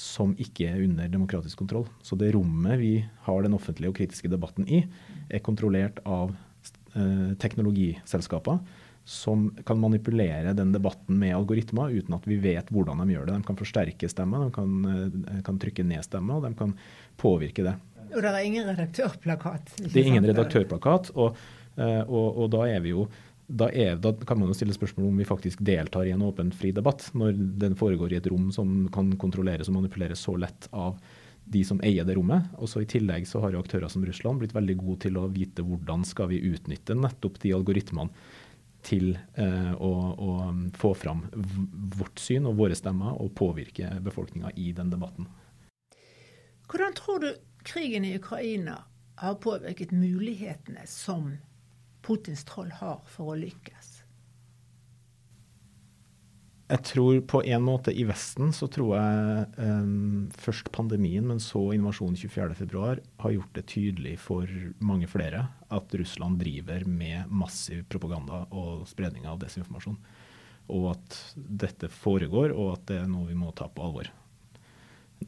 som 0.00 0.32
ikke 0.40 0.70
er 0.70 0.84
under 0.84 1.08
demokratisk 1.12 1.60
kontroll. 1.60 1.88
Så 2.02 2.16
det 2.18 2.32
rommet 2.34 2.78
vi 2.80 2.94
har 3.26 3.42
den 3.44 3.56
offentlige 3.56 3.92
og 3.92 3.98
kritiske 3.98 4.30
debatten 4.32 4.68
i, 4.68 4.84
er 5.28 5.44
kontrollert 5.44 6.00
av 6.08 6.32
eh, 6.94 7.32
teknologiselskaper 7.40 8.62
som 9.10 9.48
kan 9.66 9.80
manipulere 9.80 10.52
den 10.56 10.72
debatten 10.72 11.18
med 11.18 11.34
algoritmer 11.34 11.90
uten 11.90 12.14
at 12.14 12.26
vi 12.28 12.36
vet 12.40 12.68
hvordan 12.72 13.00
de 13.02 13.16
gjør 13.16 13.28
det. 13.28 13.38
De 13.40 13.48
kan 13.48 13.58
forsterke 13.58 14.10
stemmer, 14.12 14.46
de 14.46 14.54
kan, 14.54 14.74
eh, 14.86 15.40
kan 15.46 15.60
trykke 15.60 15.84
ned 15.86 16.04
stemmer, 16.06 16.38
og 16.38 16.48
de 16.48 16.54
kan 16.58 16.76
påvirke 17.20 17.64
det. 17.66 17.76
Og 18.10 18.22
det 18.22 18.30
er 18.30 18.44
ingen 18.44 18.68
redaktørplakat? 18.68 19.74
Det 19.80 19.96
er 19.96 20.12
ingen 20.12 20.28
redaktørplakat, 20.30 21.12
og, 21.14 21.36
eh, 21.76 22.02
og, 22.06 22.38
og 22.44 22.50
da 22.54 22.64
er 22.70 22.80
vi 22.84 22.94
jo 22.94 23.08
da, 23.50 23.70
er, 23.70 23.96
da, 23.98 24.12
kan 24.26 24.38
man 24.38 24.50
jo 24.50 24.56
stille 24.56 24.74
spørsmål 24.76 25.08
om 25.10 25.16
vi 25.20 25.26
faktisk 25.26 25.62
deltar 25.66 26.06
i 26.06 26.12
en 26.14 26.22
åpen, 26.22 26.52
fri 26.54 26.70
debatt, 26.76 27.08
når 27.18 27.34
den 27.62 27.74
foregår 27.78 28.12
i 28.14 28.20
et 28.20 28.28
rom 28.30 28.50
som 28.54 28.84
kan 28.94 29.10
kontrolleres 29.18 29.70
og 29.70 29.80
manipuleres 29.80 30.22
så 30.26 30.36
lett 30.38 30.68
av 30.70 31.00
de 31.50 31.64
som 31.66 31.80
eier 31.82 32.06
det 32.06 32.14
rommet. 32.14 32.52
Og 32.62 32.70
så 32.70 32.84
I 32.84 32.90
tillegg 32.90 33.26
så 33.26 33.42
har 33.42 33.54
jo 33.54 33.62
aktører 33.62 33.90
som 33.90 34.04
Russland 34.06 34.42
blitt 34.42 34.54
veldig 34.54 34.76
gode 34.78 35.06
til 35.06 35.18
å 35.18 35.26
vite 35.32 35.64
hvordan 35.66 36.06
skal 36.06 36.30
vi 36.30 36.42
utnytte 36.52 36.94
nettopp 36.94 37.40
de 37.42 37.54
algoritmene 37.56 38.14
til 38.86 39.12
eh, 39.34 39.72
å, 39.74 39.90
å, 39.92 40.30
få 40.78 40.94
fram 40.96 41.26
vårt 41.98 42.22
syn 42.22 42.46
og 42.48 42.56
våre 42.62 42.76
stemmer 42.78 43.18
og 43.20 43.34
påvirke 43.36 43.90
befolkninga 44.00 44.54
i 44.56 44.70
den 44.76 44.92
debatten. 44.92 45.28
Hvordan 46.70 46.96
tror 46.96 47.20
du 47.26 47.30
krigen 47.66 48.06
i 48.08 48.14
Ukraina 48.16 48.78
har 49.20 49.36
påvirket 49.42 49.92
mulighetene 49.92 50.86
som 50.88 51.34
Putins 52.02 52.44
troll 52.48 52.70
har 52.80 53.00
for 53.10 53.34
å 53.34 53.38
lykkes? 53.38 54.00
Jeg 56.70 56.84
tror 56.86 57.16
på 57.26 57.40
en 57.50 57.64
måte 57.66 57.90
i 57.90 58.04
Vesten 58.06 58.52
så 58.54 58.68
tror 58.70 58.92
jeg 58.94 59.46
um, 59.58 60.28
først 60.38 60.68
pandemien, 60.70 61.24
men 61.26 61.42
så 61.42 61.64
invasjonen 61.74 62.14
24.2 62.14 62.84
har 63.24 63.34
gjort 63.34 63.56
det 63.56 63.64
tydelig 63.72 64.14
for 64.22 64.46
mange 64.78 65.08
flere 65.10 65.48
at 65.74 65.96
Russland 65.98 66.38
driver 66.38 66.86
med 66.86 67.26
massiv 67.26 67.82
propaganda 67.90 68.44
og 68.54 68.86
spredning 68.90 69.26
av 69.26 69.40
desinformasjon. 69.42 69.98
Og 70.70 70.86
at 70.92 71.18
dette 71.34 71.90
foregår, 71.90 72.54
og 72.54 72.76
at 72.76 72.86
det 72.92 73.00
er 73.00 73.10
noe 73.10 73.26
vi 73.32 73.38
må 73.38 73.50
ta 73.50 73.66
på 73.66 73.88
alvor. 73.88 74.12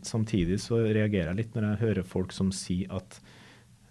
Samtidig 0.06 0.60
så 0.62 0.78
reagerer 0.84 1.32
jeg 1.32 1.40
litt 1.40 1.56
når 1.56 1.72
jeg 1.72 1.82
hører 1.82 2.12
folk 2.14 2.30
som 2.36 2.54
sier 2.54 2.92
at 2.94 3.18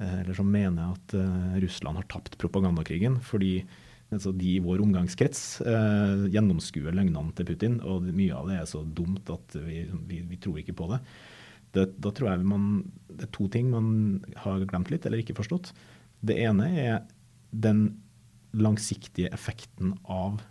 eller 0.01 0.35
som 0.37 0.49
mener 0.51 0.93
at 0.95 1.15
uh, 1.17 1.55
Russland 1.61 2.01
har 2.01 2.07
tapt 2.11 2.37
propagandakrigen. 2.41 3.19
fordi 3.21 3.61
altså 4.11 4.33
de 4.35 4.55
i 4.55 4.63
vår 4.63 4.81
omgangskrets 4.83 5.61
eh, 5.63 6.25
gjennomskuer 6.33 6.95
løgnene 6.95 7.31
til 7.37 7.47
Putin, 7.47 7.77
og 7.87 8.09
mye 8.11 8.35
av 8.35 8.49
det 8.49 8.57
er 8.59 8.67
så 8.69 8.83
dumt 8.83 9.29
at 9.31 9.55
vi, 9.63 9.85
vi, 10.09 10.19
vi 10.27 10.39
tror 10.41 10.59
ikke 10.59 10.75
på 10.77 10.89
det. 10.91 10.99
det. 11.77 11.85
Da 12.03 12.11
tror 12.11 12.33
jeg 12.33 12.47
man, 12.47 12.83
Det 13.07 13.29
er 13.29 13.33
to 13.37 13.47
ting 13.51 13.71
man 13.71 14.19
har 14.43 14.65
glemt 14.67 14.91
litt 14.91 15.07
eller 15.07 15.23
ikke 15.23 15.37
forstått. 15.37 15.71
Det 16.21 16.37
ene 16.43 16.67
er 16.75 16.97
den 17.51 18.01
langsiktige 18.51 19.31
effekten 19.31 19.95
av 20.03 20.41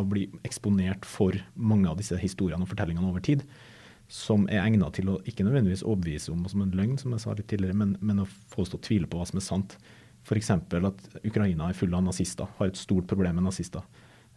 å 0.00 0.04
bli 0.08 0.30
eksponert 0.48 1.04
for 1.04 1.36
mange 1.52 1.90
av 1.90 1.98
disse 2.00 2.16
historiene 2.16 2.64
og 2.64 2.72
fortellingene 2.72 3.10
over 3.10 3.20
tid, 3.24 3.44
som 4.12 4.44
er 4.52 4.60
egna 4.60 4.90
til 4.92 5.08
å 5.08 5.18
ikke 5.28 5.44
nødvendigvis 5.46 5.86
overbevise 5.86 6.32
om 6.34 6.44
som 6.50 6.60
en 6.64 6.72
løgn, 6.76 6.98
som 7.00 7.14
jeg 7.14 7.24
sa 7.24 7.32
litt 7.36 7.48
tidligere, 7.48 7.78
men, 7.80 7.94
men 8.04 8.20
å 8.20 8.28
få 8.52 8.64
oss 8.64 8.72
til 8.72 8.80
å 8.80 8.84
tvile 8.84 9.08
på 9.08 9.16
hva 9.16 9.24
som 9.28 9.40
er 9.40 9.46
sant. 9.46 9.76
F.eks. 10.22 10.50
at 10.52 11.06
Ukraina 11.24 11.70
er 11.70 11.78
full 11.78 11.94
av 11.96 12.04
nazister, 12.04 12.50
har 12.58 12.68
et 12.68 12.78
stort 12.78 13.08
problem 13.10 13.40
med 13.40 13.48
nazister. 13.48 13.86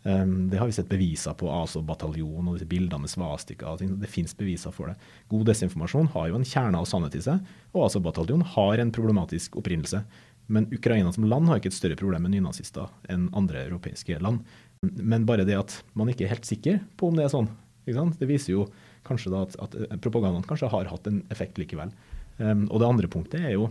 Um, 0.06 0.46
det 0.52 0.62
har 0.62 0.70
vi 0.70 0.76
sett 0.78 0.88
beviser 0.88 1.36
på 1.36 1.50
ASO-bataljonen 1.50 2.48
og 2.48 2.56
disse 2.56 2.70
bildene 2.70 3.04
med 3.04 3.12
svastika. 3.12 3.74
Det 3.82 4.10
fins 4.10 4.36
beviser 4.38 4.72
for 4.74 4.92
det. 4.92 5.12
God 5.34 5.48
desinformasjon 5.50 6.12
har 6.14 6.30
jo 6.30 6.40
en 6.40 6.48
kjerne 6.48 6.80
av 6.80 6.88
sannhet 6.90 7.20
i 7.20 7.26
seg, 7.26 7.52
og 7.74 7.88
ASO-bataljonen 7.88 8.48
har 8.56 8.80
en 8.80 8.96
problematisk 8.96 9.60
opprinnelse. 9.60 10.06
Men 10.48 10.70
Ukraina 10.72 11.12
som 11.12 11.26
land 11.28 11.50
har 11.50 11.60
ikke 11.60 11.74
et 11.74 11.78
større 11.78 12.00
problem 12.00 12.28
med 12.28 12.36
nynazister 12.38 12.88
enn 13.12 13.28
andre 13.36 13.66
europeiske 13.66 14.22
land. 14.22 14.46
Men 14.86 15.26
bare 15.28 15.44
det 15.48 15.58
at 15.58 15.80
man 15.98 16.12
ikke 16.14 16.30
er 16.30 16.36
helt 16.36 16.48
sikker 16.48 16.84
på 16.96 17.10
om 17.10 17.18
det 17.18 17.26
er 17.26 17.34
sånn, 17.34 17.50
det 17.86 18.30
viser 18.30 18.54
jo 18.54 18.68
kanskje 19.06 19.32
da 19.34 19.46
at, 19.46 19.56
at 19.62 20.02
propagandaen 20.04 20.46
kanskje 20.48 20.72
har 20.74 20.90
hatt 20.92 21.08
en 21.10 21.22
effekt 21.34 21.60
likevel. 21.62 21.94
Um, 22.38 22.66
og 22.68 22.82
det 22.82 22.90
andre 22.90 23.12
punktet 23.12 23.46
er 23.48 23.56
jo 23.56 23.70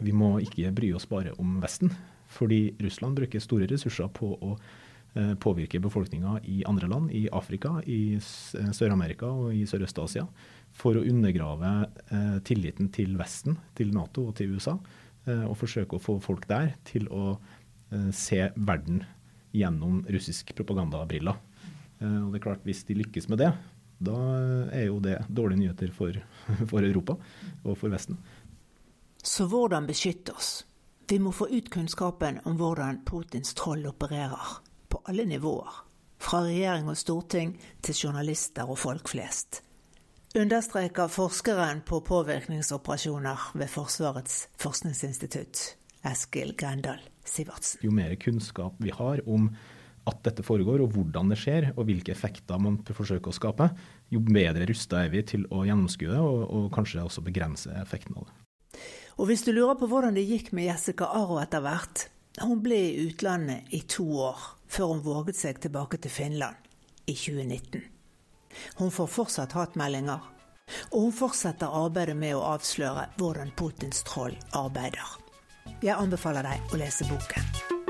vi 0.00 0.14
må 0.16 0.38
ikke 0.40 0.72
bry 0.72 0.88
oss 0.96 1.04
bare 1.08 1.34
om 1.40 1.58
Vesten. 1.62 1.92
Fordi 2.32 2.72
Russland 2.80 3.18
bruker 3.18 3.42
store 3.44 3.68
ressurser 3.68 4.08
på 4.16 4.30
å 4.32 4.54
uh, 4.56 5.34
påvirke 5.42 5.82
befolkninga 5.84 6.38
i 6.48 6.62
andre 6.68 6.88
land, 6.88 7.12
i 7.12 7.26
Afrika, 7.28 7.74
i 7.84 8.16
eh, 8.16 8.70
Sør-Amerika 8.72 9.28
og 9.28 9.52
i 9.52 9.66
Sørøst-Asia, 9.68 10.24
for 10.72 10.96
å 10.96 11.04
undergrave 11.04 11.72
uh, 11.84 12.38
tilliten 12.48 12.88
til 12.94 13.18
Vesten, 13.20 13.58
til 13.76 13.92
Nato 13.92 14.30
og 14.30 14.38
til 14.40 14.56
USA. 14.56 14.78
Og 15.22 15.52
forsøke 15.54 15.94
å 15.94 16.02
få 16.02 16.16
folk 16.18 16.48
der 16.50 16.72
til 16.82 17.04
å 17.14 17.36
se 18.10 18.40
verden 18.56 19.04
gjennom 19.54 20.00
russisk 20.10 20.48
propagandabriller. 20.58 21.36
Og 22.02 22.32
det 22.32 22.40
er 22.40 22.42
klart, 22.42 22.64
Hvis 22.66 22.82
de 22.88 22.96
lykkes 22.98 23.28
med 23.30 23.38
det, 23.38 23.52
da 24.04 24.18
er 24.72 24.86
jo 24.88 24.98
det 25.04 25.18
dårlige 25.28 25.62
nyheter 25.64 25.94
for, 25.94 26.16
for 26.70 26.84
Europa 26.84 27.16
og 27.64 27.78
for 27.78 27.92
Vesten. 27.92 28.18
Så 29.22 29.46
hvordan 29.46 29.86
beskytte 29.86 30.34
oss? 30.34 30.62
Vi 31.12 31.18
må 31.20 31.28
få 31.36 31.44
ut 31.52 31.66
kunnskapen 31.70 32.38
om 32.48 32.54
hvordan 32.56 33.02
Putins 33.04 33.52
troll 33.54 33.84
opererer, 33.86 34.62
på 34.88 35.02
alle 35.04 35.26
nivåer. 35.28 35.74
Fra 36.22 36.40
regjering 36.46 36.88
og 36.88 36.96
storting 36.96 37.52
til 37.84 37.98
journalister 38.06 38.70
og 38.70 38.78
folk 38.80 39.10
flest. 39.12 39.60
Understreker 40.38 41.10
forskeren 41.12 41.82
på 41.84 42.00
påvirkningsoperasjoner 42.08 43.50
ved 43.60 43.68
Forsvarets 43.68 44.46
forskningsinstitutt, 44.56 45.60
Eskil 46.08 46.54
Grendal 46.56 47.02
Sivertsen. 47.28 47.82
Jo 47.84 47.92
mer 47.92 48.14
kunnskap 48.16 48.80
vi 48.80 48.94
har 48.96 49.20
om 49.28 49.50
at 50.08 50.22
dette 50.26 50.42
foregår, 50.42 50.82
og 50.82 50.94
hvordan 50.96 51.30
det 51.30 51.38
skjer, 51.38 51.68
og 51.76 51.86
hvilke 51.86 52.14
effekter 52.14 52.58
man 52.60 52.80
forsøker 52.86 53.30
å 53.30 53.36
skape, 53.36 53.68
jo 54.10 54.22
bedre 54.26 54.66
rusta 54.68 55.04
er 55.04 55.12
vi 55.12 55.22
til 55.26 55.46
å 55.54 55.62
gjennomskue 55.68 56.10
det, 56.10 56.20
og, 56.22 56.42
og 56.50 56.70
kanskje 56.74 57.04
også 57.04 57.24
begrense 57.26 57.70
effekten 57.82 58.18
av 58.18 58.26
det. 58.26 58.38
Og 59.20 59.28
hvis 59.28 59.44
du 59.46 59.52
lurer 59.52 59.76
på 59.78 59.86
hvordan 59.90 60.16
det 60.16 60.24
gikk 60.26 60.50
med 60.56 60.70
Jessica 60.70 61.10
Aro 61.12 61.36
etter 61.42 61.60
hvert 61.60 62.06
Hun 62.40 62.62
ble 62.64 62.78
i 62.80 63.08
utlandet 63.10 63.74
i 63.76 63.82
to 63.84 64.06
år 64.24 64.38
før 64.72 64.94
hun 64.94 65.02
våget 65.04 65.36
seg 65.36 65.58
tilbake 65.60 65.98
til 66.00 66.14
Finland 66.14 66.56
i 67.04 67.12
2019. 67.12 67.82
Hun 68.78 68.94
får 68.94 69.10
fortsatt 69.12 69.52
hatmeldinger, 69.52 70.24
og 70.94 70.96
hun 70.96 71.12
fortsetter 71.12 71.76
arbeidet 71.76 72.16
med 72.16 72.38
å 72.38 72.46
avsløre 72.54 73.10
hvordan 73.20 73.52
Putins 73.58 74.00
troll 74.08 74.38
arbeider. 74.56 75.18
Jeg 75.84 75.98
anbefaler 75.98 76.48
deg 76.48 76.72
å 76.72 76.80
lese 76.80 77.04
boken. 77.12 77.81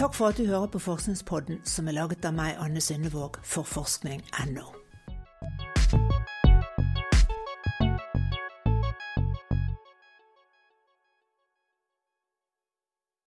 Takk 0.00 0.14
for 0.14 0.26
at 0.26 0.38
du 0.38 0.46
hører 0.46 0.66
på 0.66 0.78
Forskningspodden 0.78 1.58
som 1.68 1.88
er 1.88 1.98
laget 1.98 2.24
av 2.24 2.32
meg, 2.32 2.56
Anne 2.56 2.80
Synnevåg, 2.80 3.36
for 3.44 3.68
forskning.no. 3.68 4.79